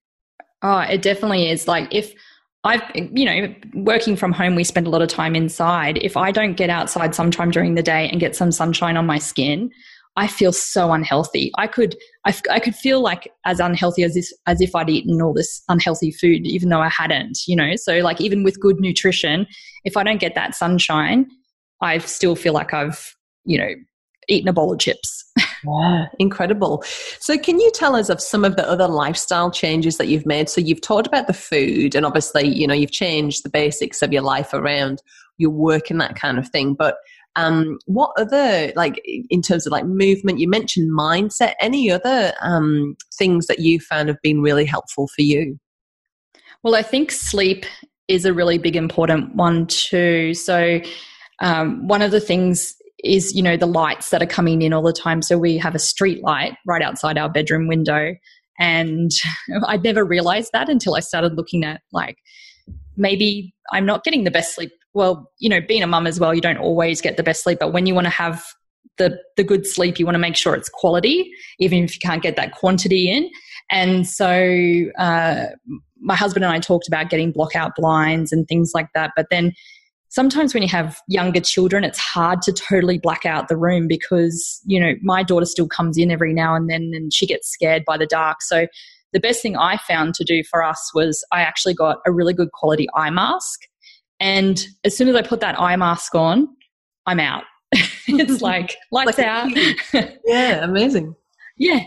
[0.62, 1.66] Oh, it definitely is.
[1.66, 2.14] Like if
[2.64, 5.98] I've, you know, working from home, we spend a lot of time inside.
[5.98, 9.18] If I don't get outside sometime during the day and get some sunshine on my
[9.18, 9.70] skin,
[10.14, 11.50] I feel so unhealthy.
[11.56, 15.20] I could, I, I could feel like as unhealthy as this, as if I'd eaten
[15.22, 17.74] all this unhealthy food, even though I hadn't, you know?
[17.76, 19.46] So like even with good nutrition,
[19.84, 21.26] if I don't get that sunshine,
[21.80, 23.70] I still feel like I've, you know,
[24.28, 25.24] eaten a bowl of chips.
[25.64, 26.82] Yeah, incredible.
[27.20, 30.48] So, can you tell us of some of the other lifestyle changes that you've made?
[30.48, 34.12] So, you've talked about the food, and obviously, you know, you've changed the basics of
[34.12, 35.02] your life around
[35.38, 36.74] your work and that kind of thing.
[36.74, 36.96] But
[37.36, 41.54] um, what other, like, in terms of like movement, you mentioned mindset.
[41.60, 45.58] Any other um, things that you found have been really helpful for you?
[46.62, 47.64] Well, I think sleep
[48.08, 50.34] is a really big important one too.
[50.34, 50.80] So,
[51.40, 54.82] um, one of the things is you know the lights that are coming in all
[54.82, 55.22] the time.
[55.22, 58.14] So we have a street light right outside our bedroom window.
[58.58, 59.10] And
[59.66, 62.18] i'd never realized that until i started looking at like
[62.96, 64.70] maybe i'm not getting the best sleep.
[64.94, 67.58] Well you know being a mum as well you don't always get the best sleep.
[67.58, 68.44] But when you want to have
[68.98, 72.22] the the good sleep you want to make sure it's quality even if you can't
[72.22, 73.28] get that quantity in.
[73.70, 75.46] And so uh,
[75.98, 79.12] my husband and i talked about getting block out blinds and things like that.
[79.16, 79.52] But then
[80.12, 84.60] sometimes when you have younger children, it's hard to totally black out the room because,
[84.66, 87.82] you know, my daughter still comes in every now and then and she gets scared
[87.86, 88.42] by the dark.
[88.42, 88.66] So
[89.14, 92.34] the best thing I found to do for us was I actually got a really
[92.34, 93.60] good quality eye mask.
[94.20, 96.46] And as soon as I put that eye mask on,
[97.06, 97.44] I'm out.
[98.06, 99.50] it's like lights like out.
[100.26, 101.14] yeah, amazing.
[101.56, 101.80] Yeah,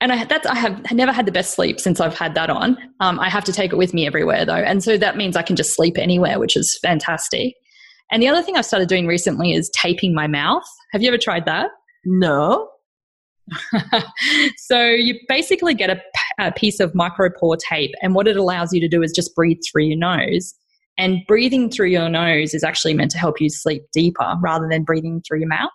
[0.00, 2.76] and I, that's, I have never had the best sleep since I've had that on.
[3.00, 4.54] Um, I have to take it with me everywhere though.
[4.54, 7.54] And so that means I can just sleep anywhere, which is fantastic.
[8.10, 10.64] And the other thing I've started doing recently is taping my mouth.
[10.92, 11.70] Have you ever tried that?
[12.04, 12.68] No.
[14.56, 16.00] so you basically get a,
[16.38, 19.58] a piece of micropore tape, and what it allows you to do is just breathe
[19.70, 20.54] through your nose.
[20.98, 24.82] And breathing through your nose is actually meant to help you sleep deeper rather than
[24.82, 25.70] breathing through your mouth.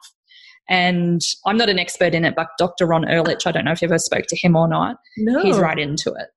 [0.70, 2.86] And I'm not an expert in it, but Dr.
[2.86, 4.98] Ron Ehrlich, I don't know if you ever spoke to him or not.
[5.18, 5.42] No.
[5.42, 6.28] He's right into it.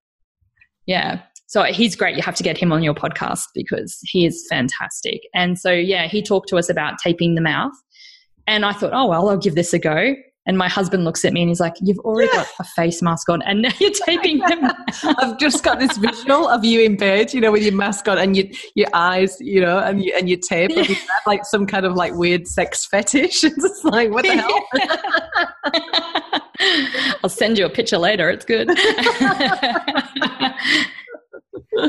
[0.87, 1.21] Yeah.
[1.47, 2.17] So he's great.
[2.17, 5.21] You have to get him on your podcast because he is fantastic.
[5.35, 7.73] And so, yeah, he talked to us about taping the mouth.
[8.47, 10.15] And I thought, oh, well, I'll give this a go.
[10.47, 12.45] And my husband looks at me and he's like, You've already yeah.
[12.45, 14.71] got a face mask on and now you're taping them.
[15.19, 18.19] I've just got this visual of you in bed, you know, with your mask on
[18.19, 20.71] and your, your eyes, you know, and, you, and your tape.
[20.71, 20.83] Yeah.
[20.83, 23.45] You like some kind of like weird sex fetish.
[23.45, 24.61] It's just like, what the hell?
[27.23, 28.29] I'll send you a picture later.
[28.31, 28.69] It's good.
[28.69, 28.79] but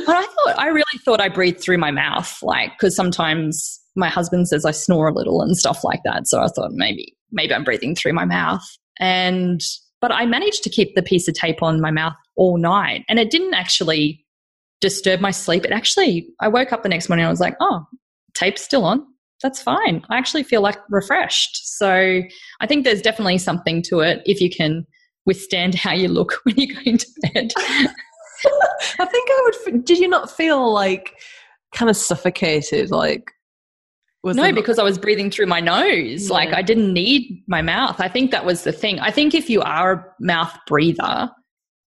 [0.07, 4.47] I thought, I really thought I breathed through my mouth, like, because sometimes my husband
[4.47, 6.27] says I snore a little and stuff like that.
[6.27, 8.63] So I thought maybe maybe I'm breathing through my mouth.
[8.99, 9.61] And
[10.01, 13.19] but I managed to keep the piece of tape on my mouth all night, and
[13.19, 14.25] it didn't actually
[14.81, 15.65] disturb my sleep.
[15.65, 17.85] It actually, I woke up the next morning and I was like, oh,
[18.33, 19.05] tape's still on.
[19.41, 20.05] That's fine.
[20.09, 21.77] I actually feel like refreshed.
[21.77, 22.21] So
[22.59, 24.85] I think there's definitely something to it if you can
[25.25, 27.51] withstand how you look when you're going to bed.
[28.99, 29.85] I think I would.
[29.85, 31.15] Did you not feel like
[31.73, 32.91] kind of suffocated?
[32.91, 33.31] Like
[34.25, 36.27] was no, because I was breathing through my nose.
[36.27, 36.33] Yeah.
[36.33, 37.99] Like I didn't need my mouth.
[37.99, 38.99] I think that was the thing.
[38.99, 41.31] I think if you are a mouth breather,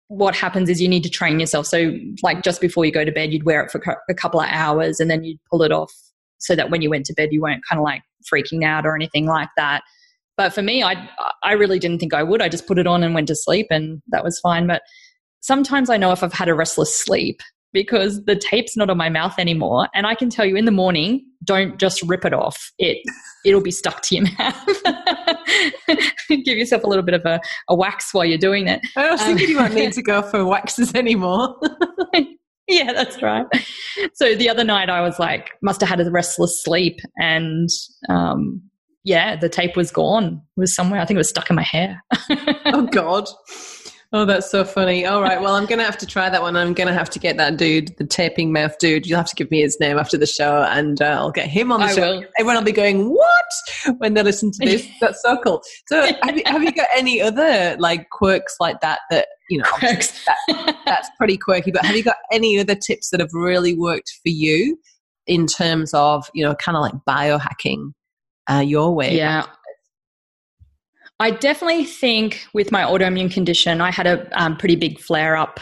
[0.09, 1.67] what happens is you need to train yourself.
[1.67, 4.47] So, like just before you go to bed, you'd wear it for a couple of
[4.51, 5.93] hours and then you'd pull it off
[6.37, 8.95] so that when you went to bed, you weren't kind of like freaking out or
[8.95, 9.83] anything like that.
[10.37, 11.09] But for me, I
[11.43, 12.43] I really didn't think I would.
[12.43, 14.67] I just put it on and went to sleep, and that was fine.
[14.67, 14.83] But
[15.41, 17.41] sometimes I know if I've had a restless sleep
[17.73, 19.89] because the tape's not on my mouth anymore.
[19.95, 22.73] And I can tell you in the morning, don't just rip it off.
[22.79, 22.99] It
[23.45, 24.67] it'll be stuck to your mouth.
[26.45, 28.81] Give yourself a little bit of a, a wax while you're doing it.
[28.97, 31.57] I was thinking um, you won't need to go for waxes anymore.
[32.69, 33.47] yeah, that's right.
[34.15, 37.71] So the other night I was like, must have had a restless sleep and
[38.11, 38.63] um,
[39.05, 40.43] yeah, the tape was gone.
[40.57, 41.01] It was somewhere.
[41.01, 42.05] I think it was stuck in my hair.
[42.67, 43.27] oh God.
[44.11, 45.05] Oh, that's so funny.
[45.05, 45.39] All right.
[45.39, 46.57] Well, I'm going to have to try that one.
[46.57, 49.07] I'm going to have to get that dude, the taping mouth dude.
[49.07, 51.71] You'll have to give me his name after the show and uh, I'll get him
[51.71, 52.17] on the I show.
[52.17, 52.25] Will.
[52.39, 53.97] Everyone will be going, what?
[53.99, 54.89] When they listen to this.
[55.03, 55.63] that's so cool.
[55.89, 59.65] So have you, have you got any other like quirks like that that, you know,
[59.83, 64.11] that, that's pretty quirky, but have you got any other tips that have really worked
[64.23, 64.79] for you
[65.27, 67.93] in terms of, you know, kind of like biohacking
[68.51, 69.15] uh, your way?
[69.15, 69.45] Yeah.
[71.21, 75.59] I definitely think with my autoimmune condition, I had a um, pretty big flare up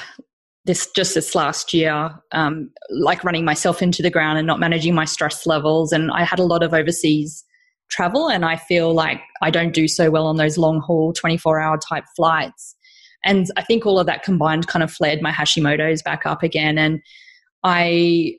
[0.66, 4.94] this just this last year, um, like running myself into the ground and not managing
[4.94, 5.92] my stress levels.
[5.92, 7.44] And I had a lot of overseas
[7.88, 11.60] travel, and I feel like I don't do so well on those long haul, 24
[11.60, 12.74] hour type flights.
[13.24, 16.78] And I think all of that combined kind of flared my Hashimoto's back up again.
[16.78, 17.00] And
[17.62, 18.34] I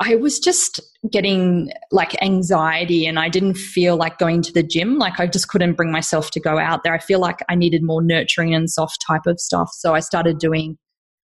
[0.00, 4.98] I was just getting like anxiety and I didn't feel like going to the gym.
[4.98, 6.94] Like I just couldn't bring myself to go out there.
[6.94, 9.70] I feel like I needed more nurturing and soft type of stuff.
[9.72, 10.78] So I started doing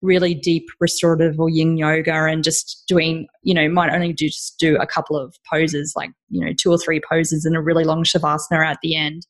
[0.02, 4.58] really deep restorative or yin yoga and just doing, you know, might only do just
[4.58, 7.84] do a couple of poses, like, you know, two or three poses and a really
[7.84, 9.26] long shavasana at the end.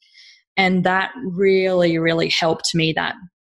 [0.56, 3.14] And that really, really helped me that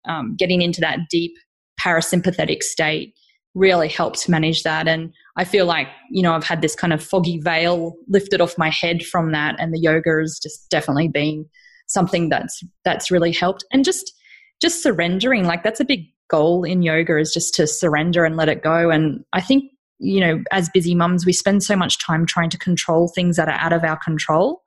[0.07, 1.33] um, getting into that deep
[1.79, 3.13] parasympathetic state
[3.57, 4.87] really helped manage that.
[4.87, 8.57] And I feel like, you know, I've had this kind of foggy veil lifted off
[8.57, 9.55] my head from that.
[9.59, 11.45] And the yoga has just definitely been
[11.87, 13.65] something that's that's really helped.
[13.71, 14.13] And just
[14.61, 18.49] just surrendering, like that's a big goal in yoga is just to surrender and let
[18.49, 18.89] it go.
[18.89, 19.65] And I think,
[19.99, 23.47] you know, as busy mums, we spend so much time trying to control things that
[23.47, 24.61] are out of our control.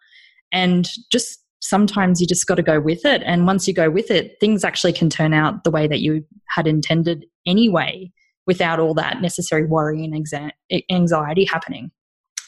[0.52, 3.22] And just sometimes you just got to go with it.
[3.24, 6.24] And once you go with it, things actually can turn out the way that you
[6.48, 8.10] had intended anyway,
[8.46, 10.14] without all that necessary worry and
[10.90, 11.90] anxiety happening.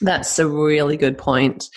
[0.01, 1.69] That's a really good point.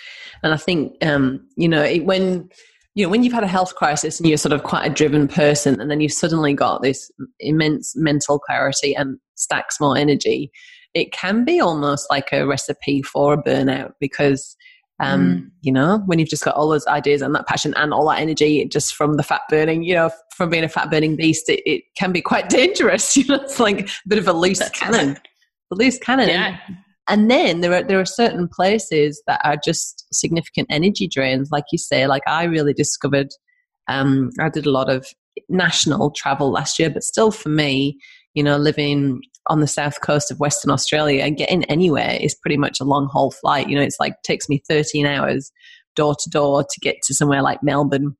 [0.42, 2.48] And I think, um, you know, it, when
[2.94, 5.28] you know when you've had a health crisis and you're sort of quite a driven
[5.28, 10.50] person and then you've suddenly got this immense mental clarity and stacks more energy
[10.96, 14.56] it can be almost like a recipe for a burnout because
[15.00, 15.50] um, mm.
[15.62, 18.18] you know when you've just got all those ideas and that passion and all that
[18.18, 21.60] energy just from the fat burning you know from being a fat burning beast it,
[21.66, 24.78] it can be quite dangerous you know it's like a bit of a loose That's
[24.78, 25.28] cannon right.
[25.72, 26.58] a loose cannon yeah.
[27.08, 31.64] And then there are there are certain places that are just significant energy drains, like
[31.70, 32.06] you say.
[32.06, 33.28] Like I really discovered,
[33.86, 35.06] um, I did a lot of
[35.48, 37.98] national travel last year, but still for me,
[38.36, 42.58] you know, living on the south coast of Western Australia and getting anywhere is pretty
[42.58, 43.68] much a long haul flight.
[43.68, 45.50] You know, it's like takes me 13 hours
[45.96, 48.16] door to door to get to somewhere like Melbourne.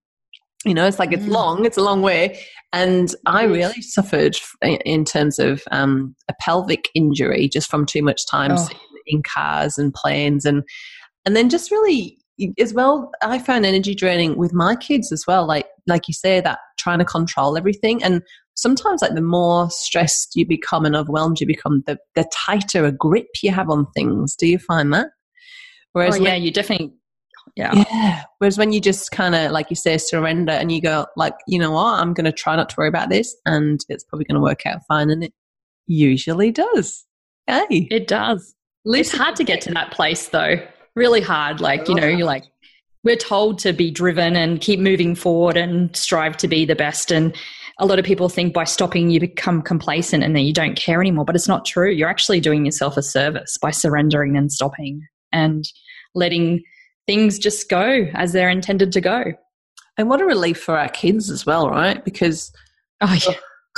[0.64, 1.30] You know, it's like it's mm.
[1.30, 2.40] long, it's a long way.
[2.72, 8.26] And I really suffered in terms of um, a pelvic injury just from too much
[8.26, 8.68] time oh.
[9.06, 10.46] in cars and planes.
[10.46, 10.62] And,
[11.26, 12.18] and then just really,
[12.58, 15.46] as well, I found energy draining with my kids as well.
[15.46, 18.02] Like, like you say, that trying to control everything.
[18.02, 18.22] And
[18.56, 22.92] sometimes like the more stressed you become and overwhelmed you become, the, the tighter a
[22.92, 24.34] grip you have on things.
[24.34, 25.08] Do you find that?
[25.92, 26.92] Whereas oh, yeah, when, you definitely
[27.54, 27.84] yeah.
[27.90, 28.22] Yeah.
[28.38, 31.58] Whereas when you just kind of, like you say, surrender and you go, like, you
[31.58, 34.34] know what, I'm going to try not to worry about this and it's probably going
[34.34, 35.10] to work out fine.
[35.10, 35.32] And it
[35.86, 37.06] usually does.
[37.46, 37.88] Hey.
[37.90, 38.54] It does.
[38.84, 40.56] It's hard to get to that place though.
[40.94, 41.60] Really hard.
[41.60, 42.44] Like, you know, you're like,
[43.04, 47.10] we're told to be driven and keep moving forward and strive to be the best.
[47.10, 47.36] And
[47.78, 51.00] a lot of people think by stopping you become complacent and then you don't care
[51.00, 51.24] anymore.
[51.24, 51.90] But it's not true.
[51.90, 55.64] You're actually doing yourself a service by surrendering and stopping and
[56.14, 56.62] letting
[57.06, 59.24] things just go as they're intended to go.
[59.98, 62.02] And what a relief for our kids as well, right?
[62.04, 62.52] Because
[63.02, 63.34] oh, yeah.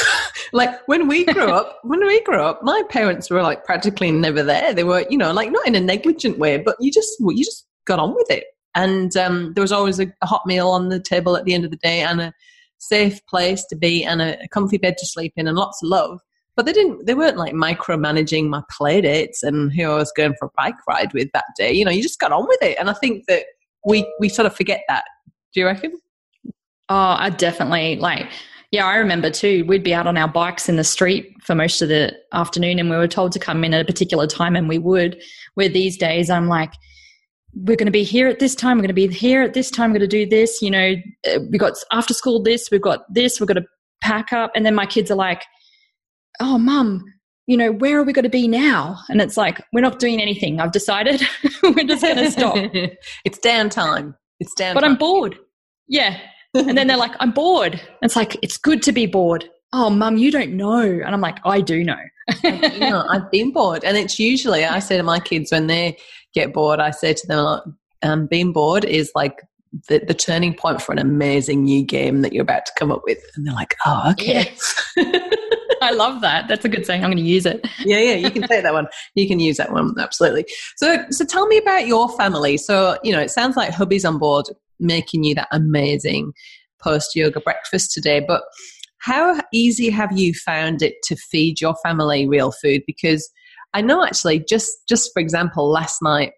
[0.52, 4.42] like when we grew up, when we grew up, my parents were like practically never
[4.42, 4.72] there.
[4.72, 7.66] They were, you know, like not in a negligent way, but you just you just
[7.84, 8.44] got on with it.
[8.74, 11.64] And um, there was always a, a, hot meal on the table at the end
[11.64, 12.34] of the day, and a
[12.78, 16.20] safe place to be, and a, comfy bed to sleep in, and lots of love
[16.58, 20.34] but they didn't they weren't like micromanaging my play dates and who I was going
[20.40, 21.72] for a bike ride with that day.
[21.72, 22.76] You know, you just got on with it.
[22.80, 23.44] And I think that
[23.86, 25.04] we we sort of forget that.
[25.54, 25.92] Do you reckon?
[26.88, 28.28] Oh, I definitely like
[28.72, 29.64] yeah, I remember too.
[29.66, 32.90] We'd be out on our bikes in the street for most of the afternoon and
[32.90, 35.22] we were told to come in at a particular time and we would.
[35.54, 36.72] Where these days I'm like,
[37.54, 39.70] we're going to be here at this time, we're going to be here at this
[39.70, 40.94] time, we're going to do this, you know,
[41.26, 43.64] uh, we got after school this, we've got this, we've got to
[44.02, 44.50] pack up.
[44.54, 45.44] And then my kids are like,
[46.40, 47.04] oh, mum,
[47.46, 48.98] you know, where are we going to be now?
[49.08, 50.60] And it's like, we're not doing anything.
[50.60, 51.22] I've decided
[51.62, 52.56] we're just going to stop.
[53.24, 54.14] it's downtime.
[54.40, 54.74] It's downtime.
[54.74, 55.38] But I'm bored.
[55.88, 56.18] Yeah.
[56.54, 57.80] and then they're like, I'm bored.
[58.02, 59.48] it's like, it's good to be bored.
[59.72, 60.80] Oh, mum, you don't know.
[60.80, 61.98] And I'm like, I do know.
[62.42, 63.04] you know.
[63.08, 63.84] I've been bored.
[63.84, 65.98] And it's usually, I say to my kids when they
[66.34, 69.42] get bored, I say to them, um, being bored is like
[69.88, 73.02] the, the turning point for an amazing new game that you're about to come up
[73.04, 73.18] with.
[73.34, 74.52] And they're like, oh, okay.
[74.96, 75.28] Yeah.
[75.82, 76.48] I love that.
[76.48, 77.04] That's a good saying.
[77.04, 77.66] I'm going to use it.
[77.84, 78.88] yeah, yeah, you can say that one.
[79.14, 80.44] You can use that one absolutely.
[80.76, 82.56] So, so tell me about your family.
[82.56, 84.46] So, you know, it sounds like hubby's on board
[84.80, 86.32] making you that amazing
[86.80, 88.42] post yoga breakfast today, but
[88.98, 92.82] how easy have you found it to feed your family real food?
[92.86, 93.30] Because
[93.74, 96.32] I know actually, just just for example, last night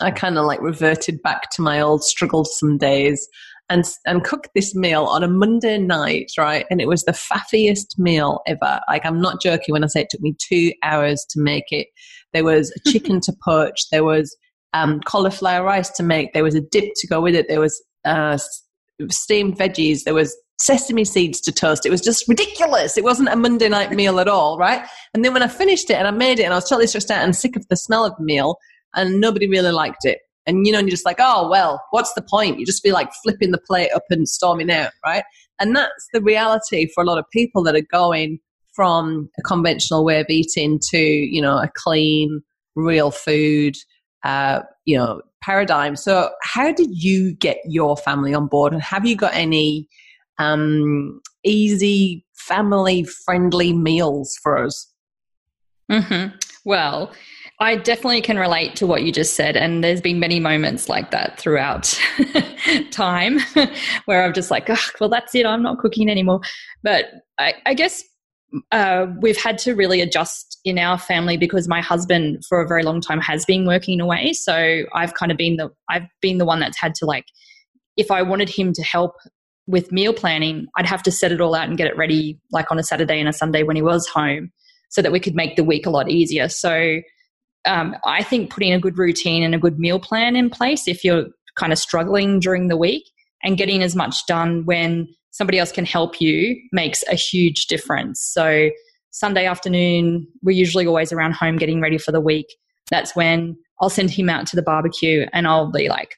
[0.00, 3.26] I kind of like reverted back to my old strugglesome days
[3.68, 6.66] and and cooked this meal on a Monday night, right?
[6.70, 8.80] And it was the faffiest meal ever.
[8.88, 11.88] Like I'm not joking when I say it took me two hours to make it.
[12.32, 13.88] There was a chicken to poach.
[13.90, 14.36] There was
[14.72, 16.32] um, cauliflower rice to make.
[16.32, 17.46] There was a dip to go with it.
[17.48, 18.38] There was uh,
[19.10, 20.02] steamed veggies.
[20.04, 21.84] There was sesame seeds to toast.
[21.84, 22.96] It was just ridiculous.
[22.96, 24.86] It wasn't a Monday night meal at all, right?
[25.12, 27.10] And then when I finished it and I made it and I was totally stressed
[27.10, 28.58] out and sick of the smell of the meal
[28.94, 30.18] and nobody really liked it.
[30.46, 32.58] And you know, and you're just like, oh well, what's the point?
[32.58, 35.24] You just feel like flipping the plate up and storming out, right?
[35.58, 38.38] And that's the reality for a lot of people that are going
[38.74, 42.42] from a conventional way of eating to, you know, a clean,
[42.74, 43.76] real food,
[44.24, 45.96] uh, you know, paradigm.
[45.96, 49.88] So how did you get your family on board and have you got any
[50.38, 54.92] um, easy family friendly meals for us?
[55.90, 56.36] Mm-hmm.
[56.64, 57.12] Well,
[57.60, 59.56] I definitely can relate to what you just said.
[59.56, 61.98] And there's been many moments like that throughout
[62.90, 63.38] time
[64.06, 65.46] where I'm just like, oh, well, that's it.
[65.46, 66.40] I'm not cooking anymore.
[66.82, 67.06] But
[67.38, 68.02] I, I guess
[68.72, 72.82] uh, we've had to really adjust in our family because my husband for a very
[72.82, 74.32] long time has been working away.
[74.32, 77.26] So I've kind of been the I've been the one that's had to like
[77.96, 79.14] if I wanted him to help
[79.66, 82.70] with meal planning, I'd have to set it all out and get it ready like
[82.70, 84.50] on a Saturday and a Sunday when he was home
[84.90, 86.48] so that we could make the week a lot easier.
[86.48, 87.00] So
[87.66, 91.02] um, I think putting a good routine and a good meal plan in place if
[91.02, 93.04] you're kind of struggling during the week
[93.42, 98.20] and getting as much done when somebody else can help you makes a huge difference.
[98.20, 98.70] So
[99.10, 102.46] Sunday afternoon, we're usually always around home getting ready for the week.
[102.90, 106.16] That's when I'll send him out to the barbecue and I'll be like,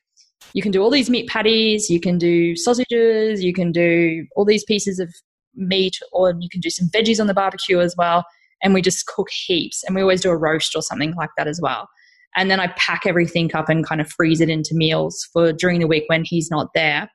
[0.55, 4.45] you can do all these meat patties, you can do sausages, you can do all
[4.45, 5.13] these pieces of
[5.55, 8.25] meat, or you can do some veggies on the barbecue as well
[8.63, 9.85] and we just cook heaps.
[9.85, 11.89] And we always do a roast or something like that as well.
[12.37, 15.81] And then I pack everything up and kind of freeze it into meals for during
[15.81, 17.09] the week when he's not there.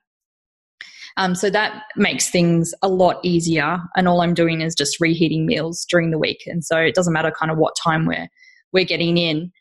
[1.16, 3.78] Um, so that makes things a lot easier.
[3.96, 6.42] And all I'm doing is just reheating meals during the week.
[6.46, 8.28] And so it doesn't matter kind of what time we're,
[8.72, 9.52] we're getting in.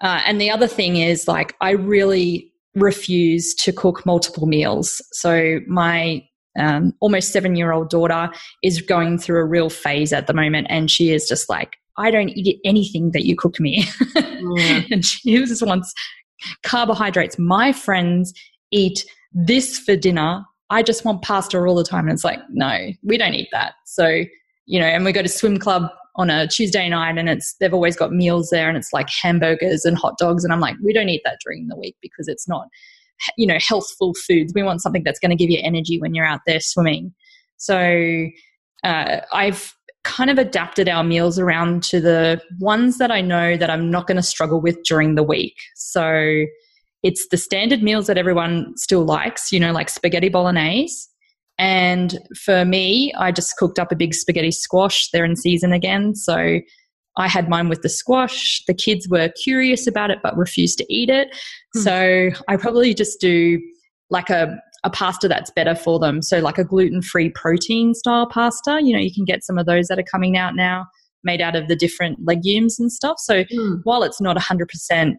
[0.00, 5.00] Uh, and the other thing is like, I really refuse to cook multiple meals.
[5.12, 6.24] So my
[6.58, 8.30] um, almost seven year old daughter
[8.62, 12.10] is going through a real phase at the moment, and she is just like, I
[12.10, 13.84] don't eat anything that you cook me.
[14.14, 14.86] Mm.
[14.90, 15.92] and she just wants
[16.62, 17.38] carbohydrates.
[17.38, 18.32] My friends
[18.70, 20.44] eat this for dinner.
[20.70, 22.06] I just want pasta all the time.
[22.06, 23.74] And it's like, no, we don't eat that.
[23.84, 24.22] So,
[24.66, 27.72] you know, and we go to swim club on a Tuesday night and it's they've
[27.72, 30.92] always got meals there and it's like hamburgers and hot dogs and I'm like we
[30.92, 32.68] don't eat that during the week because it's not
[33.36, 34.52] you know, healthful foods.
[34.54, 37.14] We want something that's going to give you energy when you're out there swimming.
[37.56, 38.26] So
[38.84, 43.70] uh, I've kind of adapted our meals around to the ones that I know that
[43.70, 45.54] I'm not going to struggle with during the week.
[45.76, 46.44] So
[47.02, 51.08] it's the standard meals that everyone still likes, you know, like spaghetti bolognese.
[51.58, 55.10] And for me, I just cooked up a big spaghetti squash.
[55.10, 56.14] They're in season again.
[56.14, 56.60] So
[57.16, 58.62] I had mine with the squash.
[58.66, 61.28] The kids were curious about it but refused to eat it.
[61.76, 61.82] Mm.
[61.82, 63.60] So I probably just do
[64.10, 66.22] like a, a pasta that's better for them.
[66.22, 68.80] So, like a gluten free protein style pasta.
[68.82, 70.86] You know, you can get some of those that are coming out now
[71.24, 73.16] made out of the different legumes and stuff.
[73.18, 73.80] So, mm.
[73.84, 75.14] while it's not 100%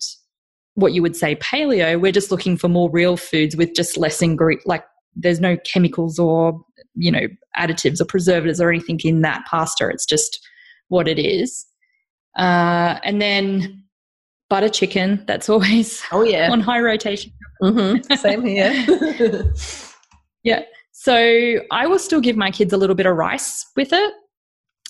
[0.75, 4.21] what you would say paleo, we're just looking for more real foods with just less
[4.21, 4.83] ingredient, like
[5.15, 6.59] there's no chemicals or,
[6.95, 9.89] you know, additives or preservatives or anything in that pasta.
[9.89, 10.39] It's just
[10.89, 11.65] what it is.
[12.37, 13.83] Uh, and then
[14.49, 15.23] butter chicken.
[15.27, 17.31] That's always oh yeah on high rotation.
[17.61, 18.13] Mm-hmm.
[18.15, 19.53] Same here.
[20.43, 20.63] yeah.
[20.91, 24.13] So I will still give my kids a little bit of rice with it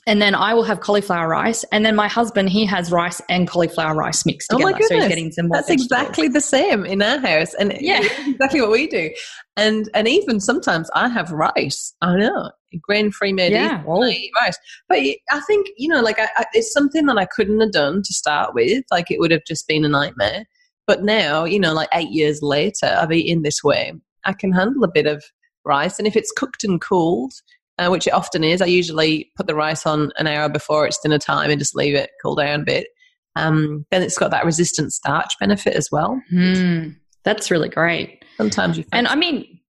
[0.06, 3.48] and then I will have cauliflower rice, and then my husband he has rice and
[3.48, 4.70] cauliflower rice mixed together.
[4.70, 4.90] Oh my goodness.
[4.90, 5.50] So he's getting some.
[5.50, 9.12] That's exactly the same in our house, and yeah, exactly what we do.
[9.56, 11.94] And and even sometimes I have rice.
[12.02, 12.52] I know
[12.82, 14.58] grain free made yeah, rice,
[14.90, 18.02] but I think you know, like I, I, it's something that I couldn't have done
[18.04, 18.84] to start with.
[18.92, 20.46] Like it would have just been a nightmare.
[20.86, 23.94] But now, you know, like eight years later, I've eaten this way.
[24.26, 25.24] I can handle a bit of
[25.64, 27.34] rice, and if it's cooked and cooled,
[27.80, 28.62] uh, which it often is.
[28.62, 31.96] I usually put the rice on an hour before it's dinner time and just leave
[31.96, 32.88] it cool down a bit.
[33.36, 36.22] Um, then it's got that resistant starch benefit as well.
[36.32, 38.24] Mm, that's really great.
[38.38, 39.60] Sometimes you and I mean,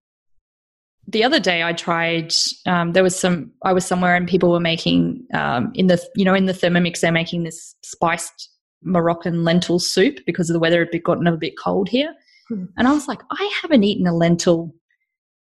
[1.07, 2.33] the other day I tried.
[2.67, 3.53] Um, there was some.
[3.63, 7.01] I was somewhere and people were making um, in the you know in the Thermomix
[7.01, 8.51] they're making this spiced
[8.83, 12.13] Moroccan lentil soup because of the weather had gotten a bit cold here.
[12.49, 12.65] Hmm.
[12.77, 14.75] And I was like, I haven't eaten a lentil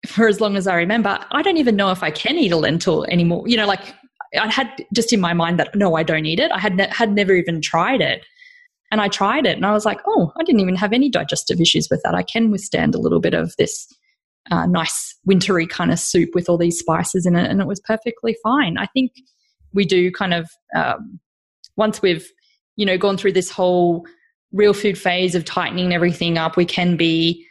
[0.06, 2.56] for as long as I remember, I don't even know if I can eat a
[2.56, 3.46] lentil anymore.
[3.46, 3.94] You know, like
[4.38, 6.50] I had just in my mind that no, I don't eat it.
[6.52, 8.24] I had ne- had never even tried it,
[8.90, 11.60] and I tried it, and I was like, oh, I didn't even have any digestive
[11.60, 12.14] issues with that.
[12.14, 13.86] I can withstand a little bit of this
[14.50, 17.80] uh, nice wintry kind of soup with all these spices in it, and it was
[17.80, 18.78] perfectly fine.
[18.78, 19.12] I think
[19.72, 21.20] we do kind of um,
[21.76, 22.26] once we've
[22.76, 24.06] you know gone through this whole
[24.52, 27.46] real food phase of tightening everything up, we can be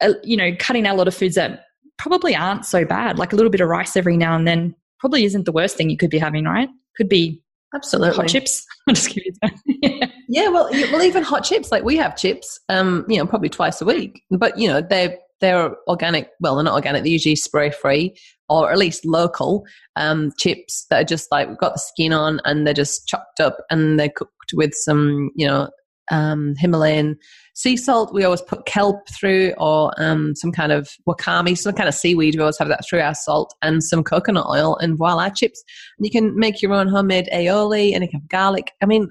[0.00, 1.64] uh, you know cutting out a lot of foods that
[1.98, 3.18] probably aren't so bad.
[3.18, 5.90] Like a little bit of rice every now and then probably isn't the worst thing
[5.90, 6.68] you could be having, right?
[6.96, 7.42] Could be
[7.74, 8.16] Absolutely.
[8.16, 8.66] hot chips.
[8.88, 9.32] I'm just kidding.
[9.66, 10.06] yeah.
[10.30, 13.80] Yeah, well, well, even hot chips, like we have chips, um, you know, probably twice
[13.80, 14.22] a week.
[14.30, 16.30] But you know, they're they're organic.
[16.40, 17.02] Well, they're not organic.
[17.02, 18.14] They're usually spray free
[18.48, 19.64] or at least local
[19.96, 23.40] um, chips that are just like we've got the skin on and they're just chopped
[23.40, 25.68] up and they're cooked with some, you know,
[26.10, 27.16] um, Himalayan
[27.58, 28.14] sea salt.
[28.14, 32.36] We always put kelp through or um, some kind of wakame, some kind of seaweed.
[32.36, 35.64] We always have that through our salt and some coconut oil and voila, chips.
[35.98, 38.70] And you can make your own homemade aioli and you can have garlic.
[38.80, 39.10] I mean,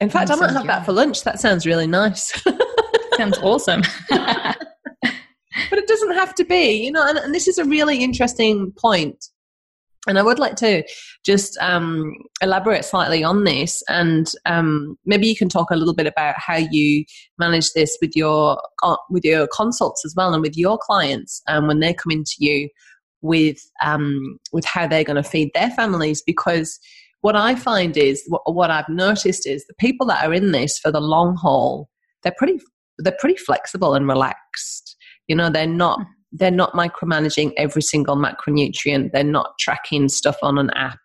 [0.00, 1.24] in fact, I might have that for lunch.
[1.24, 2.30] That sounds really nice.
[3.16, 3.80] Sounds awesome.
[4.10, 4.58] but
[5.72, 7.08] it doesn't have to be, you know.
[7.08, 9.24] And, and this is a really interesting point.
[10.06, 10.84] And I would like to
[11.24, 16.06] just um, elaborate slightly on this, and um, maybe you can talk a little bit
[16.06, 17.04] about how you
[17.38, 21.66] manage this with your uh, with your consults as well, and with your clients um,
[21.66, 22.68] when they come into you
[23.20, 26.22] with um, with how they're going to feed their families.
[26.24, 26.78] Because
[27.22, 30.78] what I find is what, what I've noticed is the people that are in this
[30.78, 31.88] for the long haul,
[32.22, 32.60] they're pretty
[32.98, 34.96] they're pretty flexible and relaxed.
[35.26, 35.98] You know, they're not
[36.32, 39.12] they're not micromanaging every single macronutrient.
[39.12, 40.98] They're not tracking stuff on an app.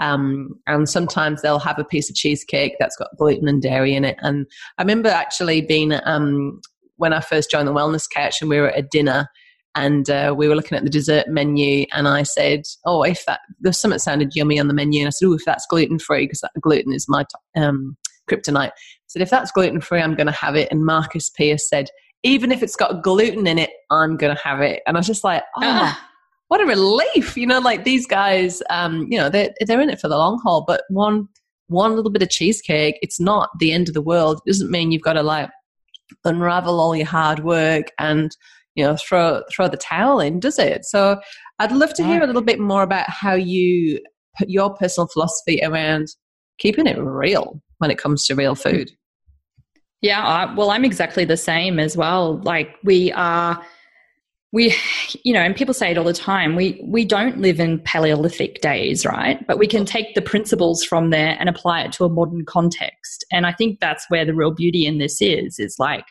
[0.00, 4.04] Um, and sometimes they'll have a piece of cheesecake that's got gluten and dairy in
[4.04, 4.16] it.
[4.20, 4.46] And
[4.78, 6.60] I remember actually being um,
[6.96, 9.28] when I first joined the Wellness Couch and we were at a dinner
[9.76, 13.40] and uh, we were looking at the dessert menu and I said, "Oh, if that
[13.60, 15.98] there's something that sounded yummy on the menu," and I said, "Oh, if that's gluten
[15.98, 17.24] free because gluten is my
[17.56, 17.96] um,
[18.30, 18.72] kryptonite." I
[19.08, 21.88] said, "If that's gluten free, I'm going to have it." And Marcus Pearce said,
[22.24, 25.06] "Even if it's got gluten in it, I'm going to have it." And I was
[25.06, 26.10] just like, "Oh." Ah,
[26.48, 30.00] what a relief you know like these guys um you know they're, they're in it
[30.00, 31.26] for the long haul but one
[31.68, 34.92] one little bit of cheesecake it's not the end of the world it doesn't mean
[34.92, 35.50] you've got to like
[36.24, 38.36] unravel all your hard work and
[38.74, 41.18] you know throw throw the towel in does it so
[41.58, 43.98] i'd love to hear a little bit more about how you
[44.38, 46.08] put your personal philosophy around
[46.58, 48.90] keeping it real when it comes to real food
[50.04, 52.36] Yeah, I, well, I'm exactly the same as well.
[52.42, 53.64] Like we are,
[54.52, 54.74] we,
[55.24, 56.56] you know, and people say it all the time.
[56.56, 59.44] We we don't live in Paleolithic days, right?
[59.46, 63.24] But we can take the principles from there and apply it to a modern context.
[63.32, 65.58] And I think that's where the real beauty in this is.
[65.58, 66.04] Is like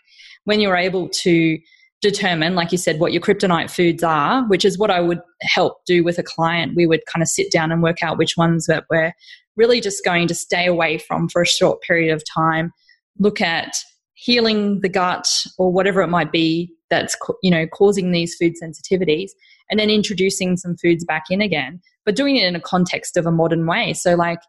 [0.45, 1.59] when you're able to
[2.01, 5.85] determine, like you said, what your kryptonite foods are, which is what I would help
[5.85, 6.75] do with a client.
[6.75, 9.13] We would kind of sit down and work out which ones that we're
[9.55, 12.73] really just going to stay away from for a short period of time
[13.19, 13.75] look at
[14.13, 19.31] healing the gut or whatever it might be that's you know causing these food sensitivities
[19.69, 23.25] and then introducing some foods back in again but doing it in a context of
[23.25, 23.93] a modern way.
[23.93, 24.39] So like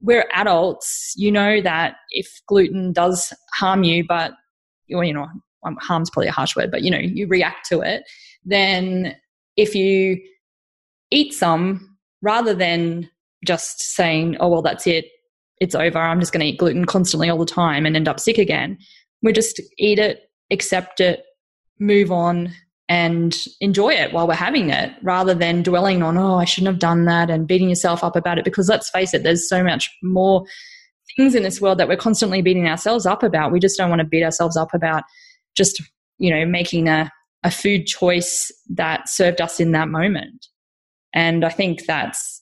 [0.00, 4.32] we're adults you know that if gluten does harm you but
[4.86, 5.28] you know
[5.66, 8.02] um, harm's probably a harsh word but you know you react to it
[8.42, 9.14] then
[9.58, 10.18] if you
[11.10, 13.10] eat some rather than
[13.44, 15.04] just saying oh well that's it
[15.60, 15.98] it's over.
[15.98, 18.78] I'm just going to eat gluten constantly all the time and end up sick again.
[19.22, 21.22] We just eat it, accept it,
[21.78, 22.52] move on,
[22.88, 26.80] and enjoy it while we're having it rather than dwelling on, oh, I shouldn't have
[26.80, 28.44] done that and beating yourself up about it.
[28.44, 30.44] Because let's face it, there's so much more
[31.16, 33.52] things in this world that we're constantly beating ourselves up about.
[33.52, 35.04] We just don't want to beat ourselves up about
[35.56, 35.80] just,
[36.18, 37.12] you know, making a,
[37.44, 40.46] a food choice that served us in that moment.
[41.14, 42.39] And I think that's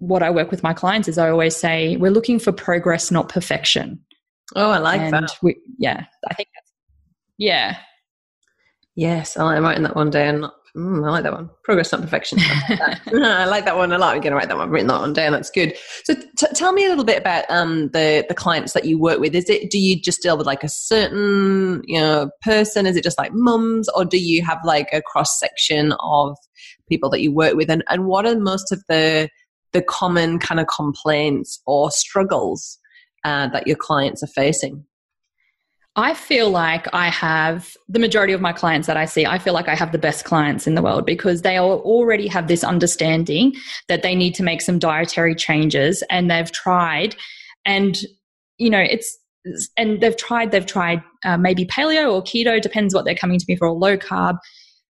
[0.00, 3.28] what I work with my clients is I always say we're looking for progress, not
[3.28, 4.00] perfection.
[4.56, 6.72] oh i like and that we, yeah, I think that's
[7.38, 7.76] yeah,
[9.00, 10.50] Yes, I like writing that one down.
[10.76, 11.48] Mm, I like that one.
[11.64, 12.38] Progress, not perfection.
[12.42, 14.14] I like that one a lot.
[14.14, 14.68] I'm going to write that one.
[14.68, 15.32] I've written that one down.
[15.32, 15.74] That's good.
[16.04, 19.18] So, t- tell me a little bit about um, the the clients that you work
[19.18, 19.34] with.
[19.34, 22.84] Is it do you just deal with like a certain you know person?
[22.84, 26.36] Is it just like mums, or do you have like a cross section of
[26.86, 27.70] people that you work with?
[27.70, 29.30] And and what are most of the
[29.72, 32.78] the common kind of complaints or struggles
[33.24, 34.84] uh, that your clients are facing?
[35.96, 39.54] I feel like I have the majority of my clients that I see, I feel
[39.54, 43.54] like I have the best clients in the world because they already have this understanding
[43.88, 47.16] that they need to make some dietary changes and they've tried
[47.64, 47.98] and
[48.58, 49.18] you know it's
[49.76, 53.44] and they've tried they've tried uh, maybe paleo or keto depends what they're coming to
[53.48, 54.38] me for or low carb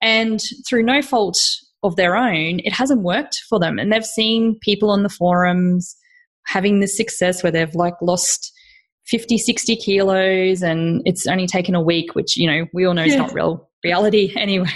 [0.01, 1.39] and through no fault
[1.84, 3.79] of their own it hasn't worked for them.
[3.79, 5.95] And they've seen people on the forums
[6.45, 8.51] having this success where they've like lost
[9.07, 13.03] 50 60 kilos and it's only taken a week which you know we all know
[13.03, 14.67] is not real reality anyway.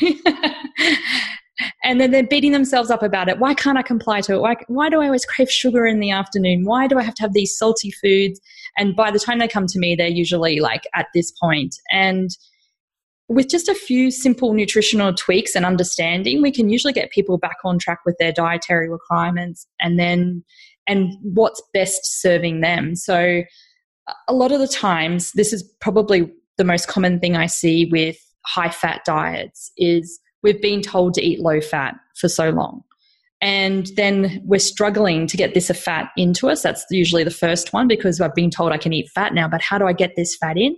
[1.84, 3.39] And then they're beating themselves up about it.
[3.39, 4.41] Why can't i comply to it?
[4.41, 6.66] Why, why do i always crave sugar in the afternoon?
[6.66, 8.39] Why do i have to have these salty foods?
[8.78, 11.76] And by the time they come to me they're usually like at this point.
[11.91, 12.30] And
[13.30, 17.58] with just a few simple nutritional tweaks and understanding, we can usually get people back
[17.66, 20.44] on track with their dietary requirements and then
[20.88, 22.96] and what's best serving them.
[22.96, 23.44] So
[24.30, 28.18] a lot of the times this is probably the most common thing I see with
[28.46, 32.84] high fat diets is we've been told to eat low fat for so long.
[33.42, 36.64] And then we're struggling to get this fat into us.
[36.64, 39.62] That's usually the first one because I've been told I can eat fat now, but
[39.62, 40.76] how do I get this fat in?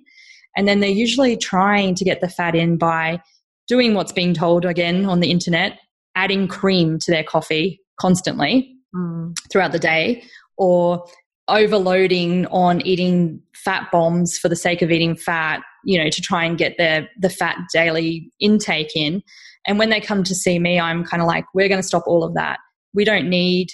[0.55, 3.21] And then they're usually trying to get the fat in by
[3.67, 5.79] doing what's being told again on the internet,
[6.15, 9.35] adding cream to their coffee constantly mm.
[9.51, 10.23] throughout the day,
[10.57, 11.05] or
[11.47, 16.43] overloading on eating fat bombs for the sake of eating fat, you know, to try
[16.45, 19.21] and get their the fat daily intake in.
[19.67, 22.03] And when they come to see me, I'm kind of like, we're going to stop
[22.07, 22.59] all of that.
[22.93, 23.69] We don't need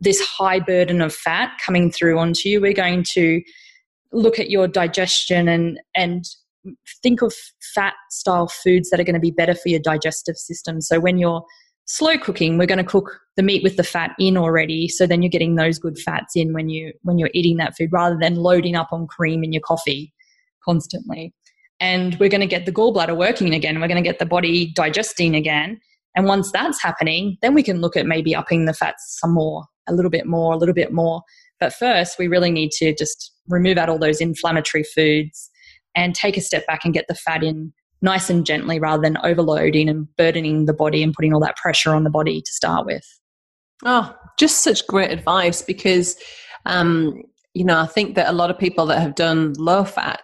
[0.00, 2.60] this high burden of fat coming through onto you.
[2.60, 3.42] We're going to
[4.16, 6.24] look at your digestion and and
[7.02, 7.34] think of
[7.74, 10.80] fat style foods that are going to be better for your digestive system.
[10.80, 11.44] So when you're
[11.84, 14.88] slow cooking, we're going to cook the meat with the fat in already.
[14.88, 17.90] So then you're getting those good fats in when you when you're eating that food
[17.92, 20.12] rather than loading up on cream in your coffee
[20.64, 21.32] constantly.
[21.78, 23.80] And we're going to get the gallbladder working again.
[23.80, 25.78] We're going to get the body digesting again.
[26.16, 29.64] And once that's happening, then we can look at maybe upping the fats some more,
[29.86, 31.22] a little bit more, a little bit more.
[31.60, 35.50] But first, we really need to just remove out all those inflammatory foods
[35.94, 39.18] and take a step back and get the fat in nice and gently rather than
[39.24, 42.86] overloading and burdening the body and putting all that pressure on the body to start
[42.86, 43.04] with.
[43.84, 46.16] Oh, just such great advice because,
[46.66, 47.22] um,
[47.54, 50.22] you know, I think that a lot of people that have done low fat,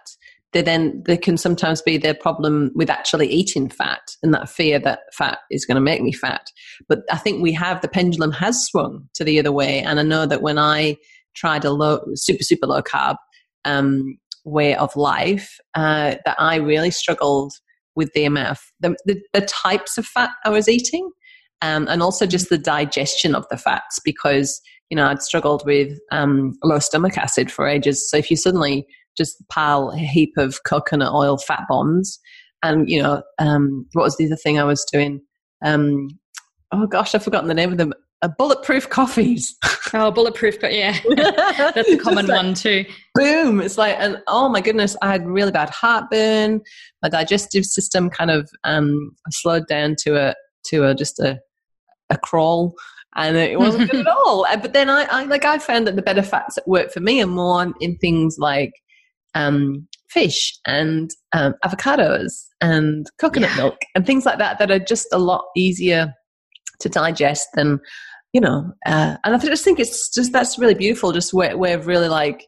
[0.53, 4.77] they then there can sometimes be their problem with actually eating fat and that fear
[4.79, 6.51] that fat is going to make me fat.
[6.87, 10.03] But I think we have the pendulum has swung to the other way, and I
[10.03, 10.97] know that when I
[11.35, 13.15] tried a low, super, super low carb
[13.65, 17.53] um, way of life, uh, that I really struggled
[17.95, 21.09] with the amount of the, the, the types of fat I was eating.
[21.61, 25.97] Um, and also just the digestion of the fats because you know I'd struggled with
[26.11, 28.09] um, low stomach acid for ages.
[28.09, 28.85] So if you suddenly
[29.17, 32.19] just pile a heap of coconut oil fat bombs,
[32.63, 35.21] and you know um, what was the other thing I was doing?
[35.63, 36.09] Um,
[36.73, 37.93] oh gosh, I've forgotten the name of them
[38.23, 39.55] uh, bulletproof coffees.
[39.93, 42.85] oh, bulletproof, yeah, that's a common like, one too.
[43.15, 43.61] Boom!
[43.61, 43.97] It's like,
[44.27, 46.61] oh my goodness, I had really bad heartburn.
[47.01, 50.35] My digestive system kind of um, slowed down to a
[50.67, 51.39] to a just a
[52.09, 52.73] a crawl,
[53.15, 54.45] and it wasn't good at all.
[54.61, 57.21] But then I, I like I found that the better fats that work for me
[57.21, 58.71] are more in things like
[59.35, 63.57] um, fish and um, avocados and coconut yeah.
[63.57, 66.13] milk and things like that that are just a lot easier
[66.79, 67.79] to digest than
[68.33, 71.11] you know, uh, and I just think it's just that's really beautiful.
[71.11, 72.47] Just way, way of really like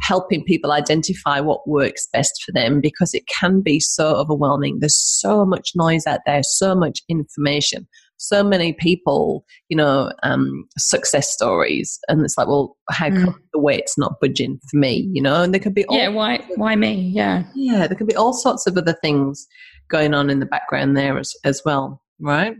[0.00, 4.78] helping people identify what works best for them because it can be so overwhelming.
[4.80, 10.66] There's so much noise out there, so much information, so many people, you know, um,
[10.78, 13.24] success stories, and it's like, well, how mm.
[13.24, 15.08] come the weight's not budging for me?
[15.12, 16.94] You know, and there could be yeah, why why me?
[17.14, 19.46] Yeah, yeah, there could be all sorts of other things
[19.90, 22.56] going on in the background there as as well, right?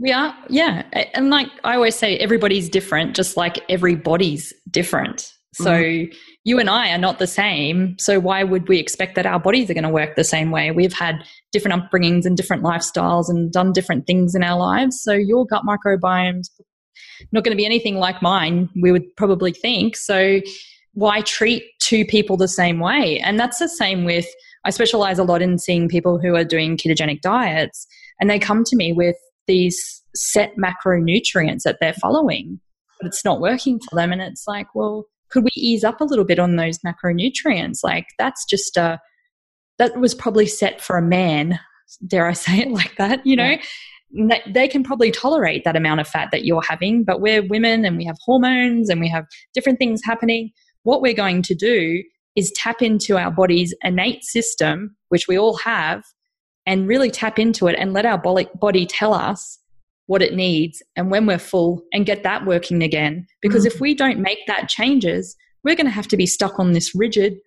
[0.00, 0.82] We are, yeah.
[1.14, 5.30] And like I always say, everybody's different, just like everybody's different.
[5.54, 6.16] So mm-hmm.
[6.44, 7.96] you and I are not the same.
[7.98, 10.70] So why would we expect that our bodies are going to work the same way?
[10.70, 11.22] We've had
[11.52, 15.02] different upbringings and different lifestyles and done different things in our lives.
[15.02, 16.50] So your gut microbiome's
[17.32, 19.96] not going to be anything like mine, we would probably think.
[19.96, 20.40] So
[20.94, 23.20] why treat two people the same way?
[23.20, 24.26] And that's the same with,
[24.64, 27.86] I specialize a lot in seeing people who are doing ketogenic diets
[28.18, 29.16] and they come to me with
[29.50, 32.60] these set macronutrients that they're following,
[33.00, 34.12] but it's not working for them.
[34.12, 37.78] And it's like, well, could we ease up a little bit on those macronutrients?
[37.82, 39.00] Like that's just a,
[39.78, 41.58] that was probably set for a man,
[42.06, 43.56] dare I say it like that, you know?
[44.12, 44.38] Yeah.
[44.46, 47.96] They can probably tolerate that amount of fat that you're having, but we're women and
[47.96, 50.50] we have hormones and we have different things happening.
[50.84, 52.02] What we're going to do
[52.36, 56.02] is tap into our body's innate system, which we all have,
[56.70, 59.58] and really tap into it and let our body tell us
[60.06, 63.26] what it needs and when we're full and get that working again.
[63.42, 66.60] Because mm if we don't make that changes, we're going to have to be stuck
[66.60, 67.38] on this rigid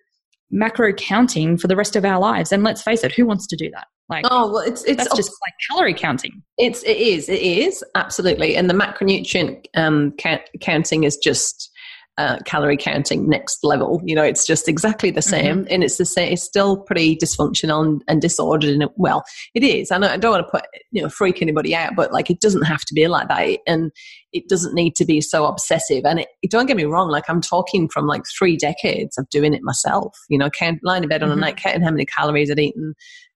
[0.50, 2.52] macro counting for the rest of our lives.
[2.52, 3.86] And let's face it, who wants to do that?
[4.10, 6.42] Like, oh well, it's it's just like calorie counting.
[6.58, 11.70] It's it is it is absolutely, and the macronutrient um, count, counting is just
[12.16, 14.00] uh, calorie counting next level.
[14.04, 15.72] You know, it's just exactly the same, mm-hmm.
[15.72, 16.32] and it's the same.
[16.32, 18.70] It's still pretty dysfunctional and, and disordered.
[18.70, 19.90] And well, it is.
[19.90, 22.40] I, know, I don't want to put you know freak anybody out, but like it
[22.40, 23.90] doesn't have to be like that, and
[24.32, 26.04] it doesn't need to be so obsessive.
[26.04, 29.54] And it, don't get me wrong, like I'm talking from like three decades of doing
[29.54, 30.16] it myself.
[30.28, 31.38] You know, count, lying in bed on mm-hmm.
[31.38, 32.94] a night, counting how many calories I'd eaten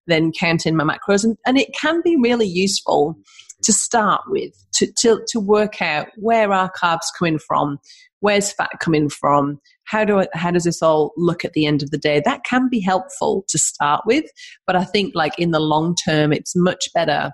[0.08, 1.22] then counting my macros.
[1.22, 3.14] And, and it can be really useful
[3.62, 7.78] to start with to, to, to work out where are carbs coming from,
[8.20, 11.82] where's fat coming from, how do I, how does this all look at the end
[11.82, 12.22] of the day?
[12.24, 14.24] That can be helpful to start with,
[14.66, 17.32] but I think like in the long term, it's much better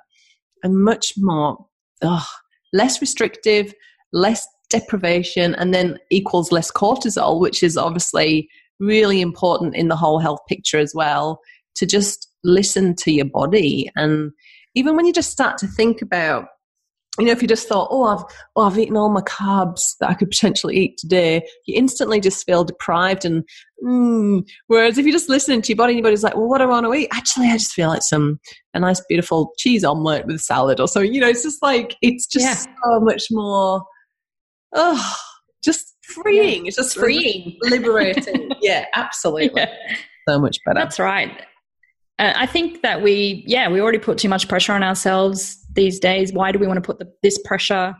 [0.62, 1.59] and much more
[2.72, 3.72] less restrictive,
[4.12, 8.49] less deprivation, and then equals less cortisol, which is obviously
[8.81, 11.41] really important in the whole health picture as well.
[11.77, 14.31] To just listen to your body and
[14.75, 16.47] even when you just start to think about
[17.18, 18.25] you know, if you just thought, oh, I've,
[18.57, 22.45] oh, I've eaten all my carbs that I could potentially eat today, you instantly just
[22.45, 23.25] feel deprived.
[23.25, 23.45] And
[23.85, 24.45] mm.
[24.66, 26.68] whereas if you just listen to your body, your body's like, well, what do I
[26.68, 27.09] want to eat?
[27.12, 28.41] Actually, I just feel like some
[28.75, 31.14] a nice, beautiful cheese omelette with salad or something.
[31.14, 32.75] You know, it's just like it's just yeah.
[32.85, 33.85] so much more.
[34.72, 35.14] Oh,
[35.62, 36.64] just freeing.
[36.64, 36.68] Yeah.
[36.68, 38.51] It's just freeing, liberating.
[38.61, 39.53] yeah, absolutely.
[39.57, 39.72] Yeah.
[40.27, 40.81] So much better.
[40.81, 41.43] That's right.
[42.18, 45.98] Uh, I think that we, yeah, we already put too much pressure on ourselves these
[45.98, 46.32] days.
[46.32, 47.94] Why do we want to put the, this pressure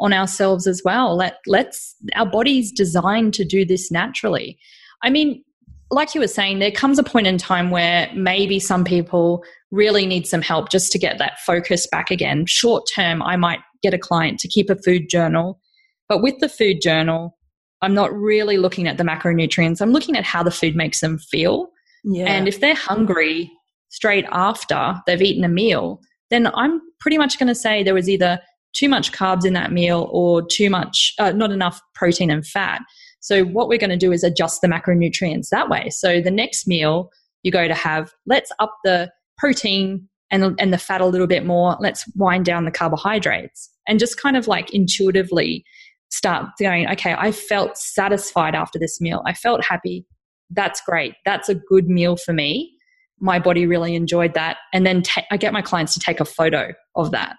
[0.00, 1.16] on ourselves as well?
[1.16, 4.58] Let let's our body's designed to do this naturally.
[5.02, 5.44] I mean,
[5.90, 10.04] like you were saying, there comes a point in time where maybe some people really
[10.04, 12.46] need some help just to get that focus back again.
[12.46, 15.60] Short term, I might get a client to keep a food journal,
[16.08, 17.38] but with the food journal,
[17.82, 19.80] I'm not really looking at the macronutrients.
[19.80, 21.68] I'm looking at how the food makes them feel.
[22.04, 22.26] Yeah.
[22.26, 23.50] And if they're hungry
[23.90, 28.08] straight after they've eaten a meal, then I'm pretty much going to say there was
[28.08, 28.40] either
[28.72, 32.80] too much carbs in that meal or too much, uh, not enough protein and fat.
[33.20, 35.90] So, what we're going to do is adjust the macronutrients that way.
[35.90, 37.10] So, the next meal
[37.42, 41.44] you go to have, let's up the protein and, and the fat a little bit
[41.44, 41.76] more.
[41.80, 45.64] Let's wind down the carbohydrates and just kind of like intuitively
[46.10, 49.22] start going, okay, I felt satisfied after this meal.
[49.26, 50.06] I felt happy.
[50.50, 51.14] That's great.
[51.24, 52.76] That's a good meal for me
[53.20, 54.58] my body really enjoyed that.
[54.72, 57.36] And then ta- I get my clients to take a photo of that.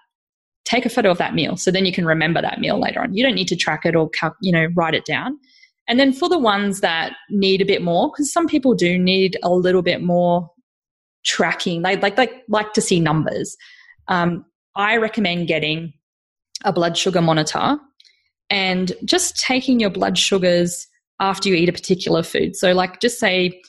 [0.64, 1.56] Take a photo of that meal.
[1.56, 3.14] So then you can remember that meal later on.
[3.14, 4.10] You don't need to track it or,
[4.40, 5.36] you know, write it down.
[5.88, 9.36] And then for the ones that need a bit more, because some people do need
[9.42, 10.48] a little bit more
[11.24, 13.56] tracking, they like, like, like to see numbers.
[14.06, 14.44] Um,
[14.76, 15.92] I recommend getting
[16.64, 17.76] a blood sugar monitor
[18.48, 20.86] and just taking your blood sugars
[21.18, 22.54] after you eat a particular food.
[22.54, 23.60] So, like, just say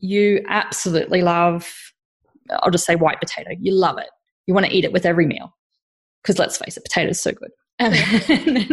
[0.00, 1.70] you absolutely love,
[2.50, 3.50] I'll just say white potato.
[3.60, 4.08] You love it.
[4.46, 5.54] You want to eat it with every meal.
[6.22, 7.50] Because let's face it, potato is so good.
[7.78, 8.68] And then,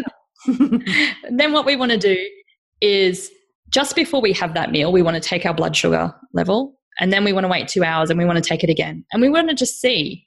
[0.48, 0.84] and
[1.40, 2.18] then what we want to do
[2.82, 3.32] is
[3.70, 7.14] just before we have that meal, we want to take our blood sugar level and
[7.14, 9.06] then we want to wait two hours and we want to take it again.
[9.12, 10.26] And we want to just see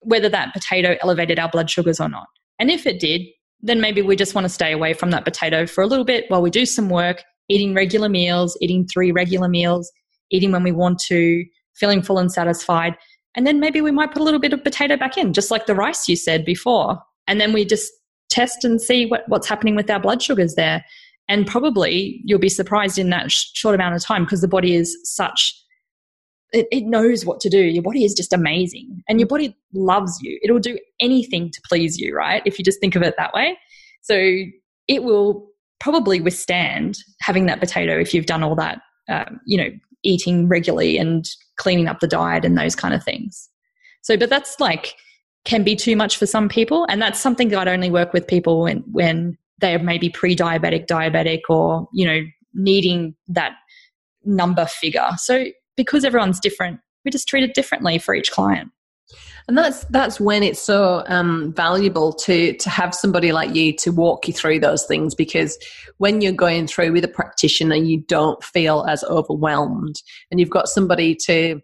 [0.00, 2.26] whether that potato elevated our blood sugars or not.
[2.58, 3.22] And if it did,
[3.60, 6.26] then maybe we just want to stay away from that potato for a little bit
[6.28, 9.90] while we do some work eating regular meals, eating three regular meals,
[10.30, 11.44] eating when we want to,
[11.74, 12.96] feeling full and satisfied.
[13.36, 15.66] And then maybe we might put a little bit of potato back in, just like
[15.66, 16.98] the rice you said before.
[17.26, 17.92] And then we just
[18.30, 20.84] test and see what, what's happening with our blood sugars there.
[21.28, 24.74] And probably you'll be surprised in that sh- short amount of time because the body
[24.74, 25.54] is such,
[26.52, 27.58] it, it knows what to do.
[27.58, 30.38] Your body is just amazing and your body loves you.
[30.42, 32.42] It'll do anything to please you, right?
[32.46, 33.58] If you just think of it that way.
[34.02, 34.16] So
[34.88, 35.48] it will
[35.80, 39.70] probably withstand having that potato if you've done all that, um, you know,
[40.02, 43.48] eating regularly and cleaning up the diet and those kind of things.
[44.02, 44.94] So, but that's like
[45.44, 48.26] can be too much for some people, and that's something that I'd only work with
[48.26, 52.20] people when when they are maybe pre-diabetic, diabetic, or you know,
[52.54, 53.52] needing that
[54.24, 55.10] number figure.
[55.16, 55.46] So,
[55.76, 58.70] because everyone's different, we just treat it differently for each client
[59.48, 63.92] and that's that's when it's so um, valuable to to have somebody like you to
[63.92, 65.56] walk you through those things because
[65.98, 69.96] when you're going through with a practitioner you don't feel as overwhelmed.
[70.30, 71.60] And you've got somebody to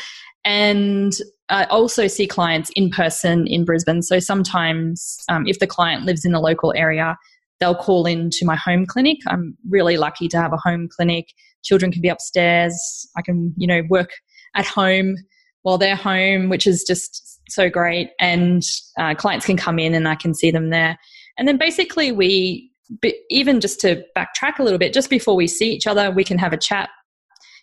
[0.46, 1.14] And
[1.50, 4.02] I also see clients in person in Brisbane.
[4.02, 7.18] So sometimes, um, if the client lives in the local area,
[7.60, 9.18] they'll call in to my home clinic.
[9.28, 11.26] I'm really lucky to have a home clinic.
[11.64, 12.74] Children can be upstairs.
[13.18, 14.12] I can, you know, work
[14.56, 15.16] at home
[15.64, 18.12] while they're home, which is just so great.
[18.20, 18.64] And
[18.98, 20.98] uh, clients can come in and I can see them there.
[21.38, 22.72] And then basically, we,
[23.30, 26.38] even just to backtrack a little bit, just before we see each other, we can
[26.38, 26.90] have a chat,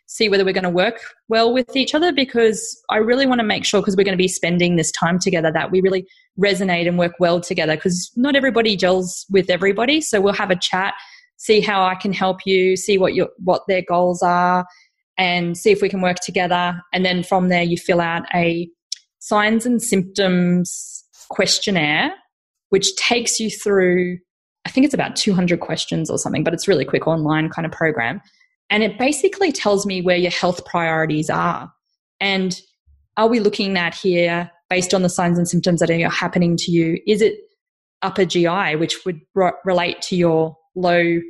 [0.07, 3.47] see whether we're going to work well with each other because I really want to
[3.47, 6.07] make sure, because we're going to be spending this time together, that we really
[6.39, 10.01] resonate and work well together because not everybody gels with everybody.
[10.01, 10.95] So we'll have a chat,
[11.37, 14.65] see how I can help you, see what your what their goals are,
[15.19, 16.81] and see if we can work together.
[16.93, 18.69] And then from there, you fill out a
[19.19, 22.13] signs and symptoms questionnaire,
[22.69, 24.19] which takes you through,
[24.67, 27.71] I think it's about 200 questions or something, but it's really quick online kind of
[27.71, 28.21] program.
[28.69, 31.73] And it basically tells me where your health priorities are.
[32.21, 32.61] And
[33.17, 36.73] are we looking at here based on the signs and symptoms that are happening to
[36.73, 36.99] you?
[37.07, 37.39] Is it
[38.03, 39.21] upper GI, which would
[39.65, 41.21] relate to your low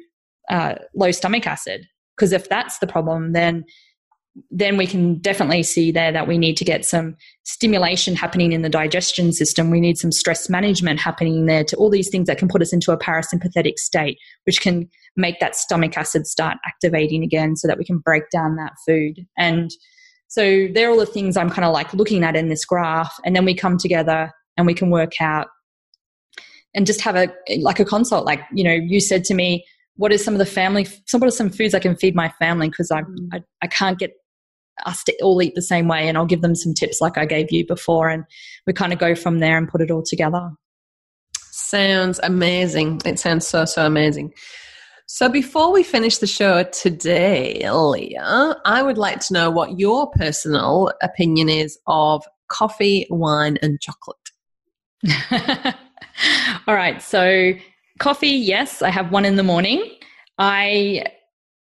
[0.48, 1.86] uh, low stomach acid?
[2.16, 3.66] Because if that's the problem, then
[4.50, 8.62] then we can definitely see there that we need to get some stimulation happening in
[8.62, 9.70] the digestion system.
[9.70, 12.72] We need some stress management happening there to all these things that can put us
[12.72, 17.78] into a parasympathetic state, which can make that stomach acid start activating again so that
[17.78, 19.26] we can break down that food.
[19.38, 19.70] And
[20.28, 23.14] so they're all the things I'm kind of like looking at in this graph.
[23.24, 25.46] And then we come together and we can work out
[26.74, 28.26] and just have a like a consult.
[28.26, 29.64] Like, you know, you said to me,
[29.96, 32.28] what is some of the family some what are some foods I can feed my
[32.38, 33.28] family because I, mm.
[33.32, 34.12] I I can't get
[34.84, 37.24] us to all eat the same way and I'll give them some tips like I
[37.24, 38.24] gave you before and
[38.66, 40.50] we kind of go from there and put it all together.
[41.38, 43.00] Sounds amazing.
[43.04, 44.32] It sounds so so amazing.
[45.08, 50.10] So before we finish the show today, Leah, I would like to know what your
[50.10, 54.16] personal opinion is of coffee, wine and chocolate.
[56.66, 57.00] all right.
[57.00, 57.52] So
[58.00, 59.88] coffee, yes, I have one in the morning.
[60.38, 61.04] I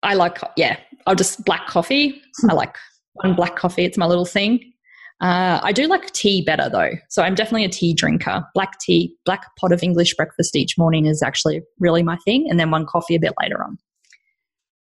[0.02, 2.22] I like yeah, I'll just black coffee.
[2.50, 2.78] I like
[3.16, 3.84] one black coffee.
[3.86, 4.74] It's my little thing.
[5.22, 6.92] Uh, I do like tea better though.
[7.10, 8.46] So I'm definitely a tea drinker.
[8.54, 12.48] Black tea, black pot of English breakfast each morning is actually really my thing.
[12.50, 13.78] And then one coffee a bit later on.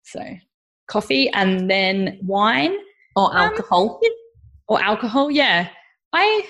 [0.03, 0.21] So
[0.87, 2.75] coffee and then wine.
[3.15, 3.99] Or um, alcohol.
[4.03, 4.11] Um,
[4.67, 5.69] or alcohol, yeah.
[6.11, 6.45] I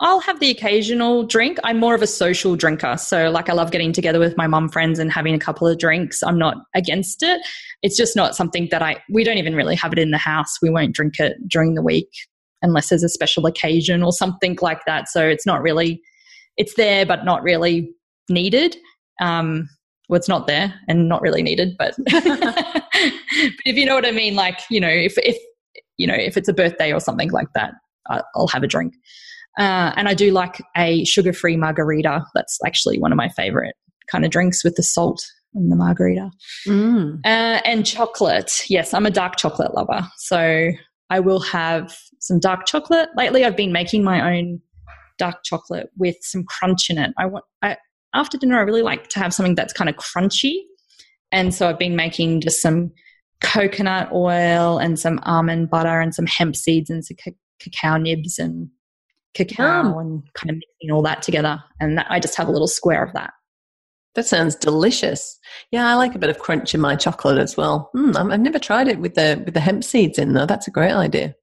[0.00, 1.58] I'll have the occasional drink.
[1.64, 2.98] I'm more of a social drinker.
[2.98, 5.78] So, like, I love getting together with my mum friends and having a couple of
[5.78, 6.22] drinks.
[6.22, 7.40] I'm not against it.
[7.82, 10.58] It's just not something that I, we don't even really have it in the house.
[10.60, 12.10] We won't drink it during the week
[12.60, 15.08] unless there's a special occasion or something like that.
[15.08, 16.02] So, it's not really,
[16.58, 17.90] it's there, but not really
[18.28, 18.76] needed.
[19.18, 19.66] Um,
[20.10, 22.82] well, it's not there and not really needed, but, but
[23.64, 25.38] if you know what I mean, like, you know, if, if,
[25.96, 27.72] you know, if it's a birthday or something like that,
[28.34, 28.94] I'll have a drink.
[29.58, 32.24] Uh, and I do like a sugar free margarita.
[32.34, 33.74] That's actually one of my favorite
[34.10, 36.30] kind of drinks with the salt and the margarita.
[36.66, 37.20] Mm.
[37.24, 38.64] Uh, and chocolate.
[38.68, 40.06] Yes, I'm a dark chocolate lover.
[40.18, 40.70] So
[41.10, 43.08] I will have some dark chocolate.
[43.16, 44.60] Lately, I've been making my own
[45.18, 47.12] dark chocolate with some crunch in it.
[47.18, 47.78] I want, I,
[48.14, 50.56] after dinner, I really like to have something that's kind of crunchy.
[51.32, 52.92] And so I've been making just some
[53.40, 57.16] coconut oil and some almond butter and some hemp seeds and some
[57.58, 58.70] cacao nibs and
[59.36, 61.62] cacao and kind of mixing all that together.
[61.80, 63.32] And that, I just have a little square of that.
[64.14, 65.38] That sounds delicious.
[65.70, 67.90] Yeah, I like a bit of crunch in my chocolate as well.
[67.94, 70.46] Mm, I've never tried it with the with the hemp seeds in though.
[70.46, 71.34] That's a great idea.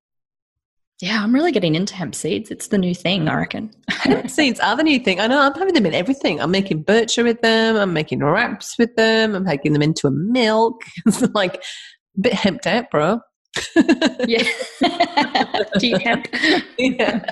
[1.02, 2.50] Yeah, I'm really getting into hemp seeds.
[2.50, 3.72] It's the new thing, I reckon.
[3.90, 5.20] hemp seeds are the new thing.
[5.20, 5.40] I know.
[5.40, 6.40] I'm having them in everything.
[6.42, 7.76] I'm making bircher with them.
[7.76, 9.36] I'm making wraps with them.
[9.36, 10.82] I'm making them into a milk.
[11.06, 11.56] It's like
[12.18, 13.20] a bit hemped out, bro.
[14.28, 14.48] yeah.
[15.80, 16.28] Deep hemp.
[16.80, 17.26] yeah.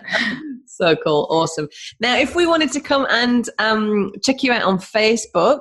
[0.82, 1.28] So cool.
[1.30, 1.68] Awesome.
[2.00, 5.60] Now, if we wanted to come and um, check you out on Facebook,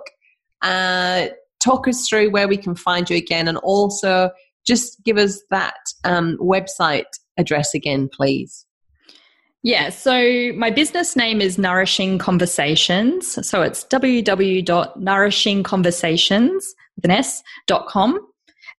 [0.62, 1.26] uh,
[1.62, 4.30] talk us through where we can find you again and also
[4.66, 7.04] just give us that um, website
[7.36, 8.64] address again, please.
[9.62, 13.46] Yeah, so my business name is Nourishing Conversations.
[13.46, 16.62] So it's www.nourishingconversations
[16.96, 18.26] with an S.com.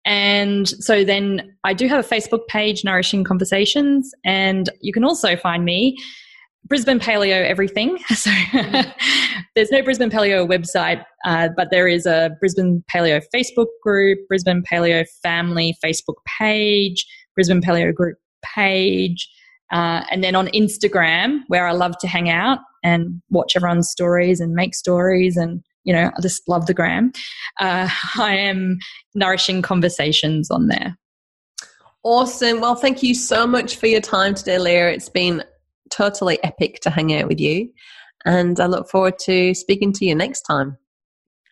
[0.05, 5.35] And so then I do have a Facebook page, Nourishing Conversations, and you can also
[5.35, 5.95] find me
[6.65, 7.97] Brisbane Paleo Everything.
[8.09, 8.31] So
[9.55, 14.63] there's no Brisbane Paleo website, uh, but there is a Brisbane Paleo Facebook group, Brisbane
[14.63, 17.05] Paleo Family Facebook page,
[17.35, 19.29] Brisbane Paleo Group page,
[19.71, 24.39] uh, and then on Instagram, where I love to hang out and watch everyone's stories
[24.39, 27.11] and make stories and you know, I just love the gram.
[27.59, 27.89] Uh,
[28.19, 28.79] I am
[29.15, 30.97] nourishing conversations on there.
[32.03, 32.61] Awesome.
[32.61, 34.89] Well, thank you so much for your time today, Leah.
[34.89, 35.43] It's been
[35.91, 37.69] totally epic to hang out with you.
[38.25, 40.77] And I look forward to speaking to you next time.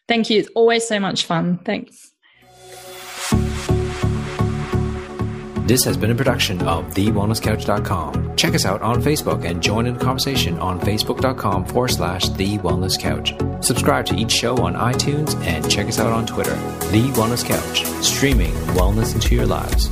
[0.08, 0.40] Thank you.
[0.40, 1.60] It's always so much fun.
[1.66, 2.12] Thanks.
[5.70, 8.36] This has been a production of TheWellnessCouch.com.
[8.36, 12.58] Check us out on Facebook and join in the conversation on Facebook.com forward slash The
[12.58, 13.36] Wellness Couch.
[13.64, 16.56] Subscribe to each show on iTunes and check us out on Twitter.
[16.90, 19.92] The Wellness Couch, streaming wellness into your lives.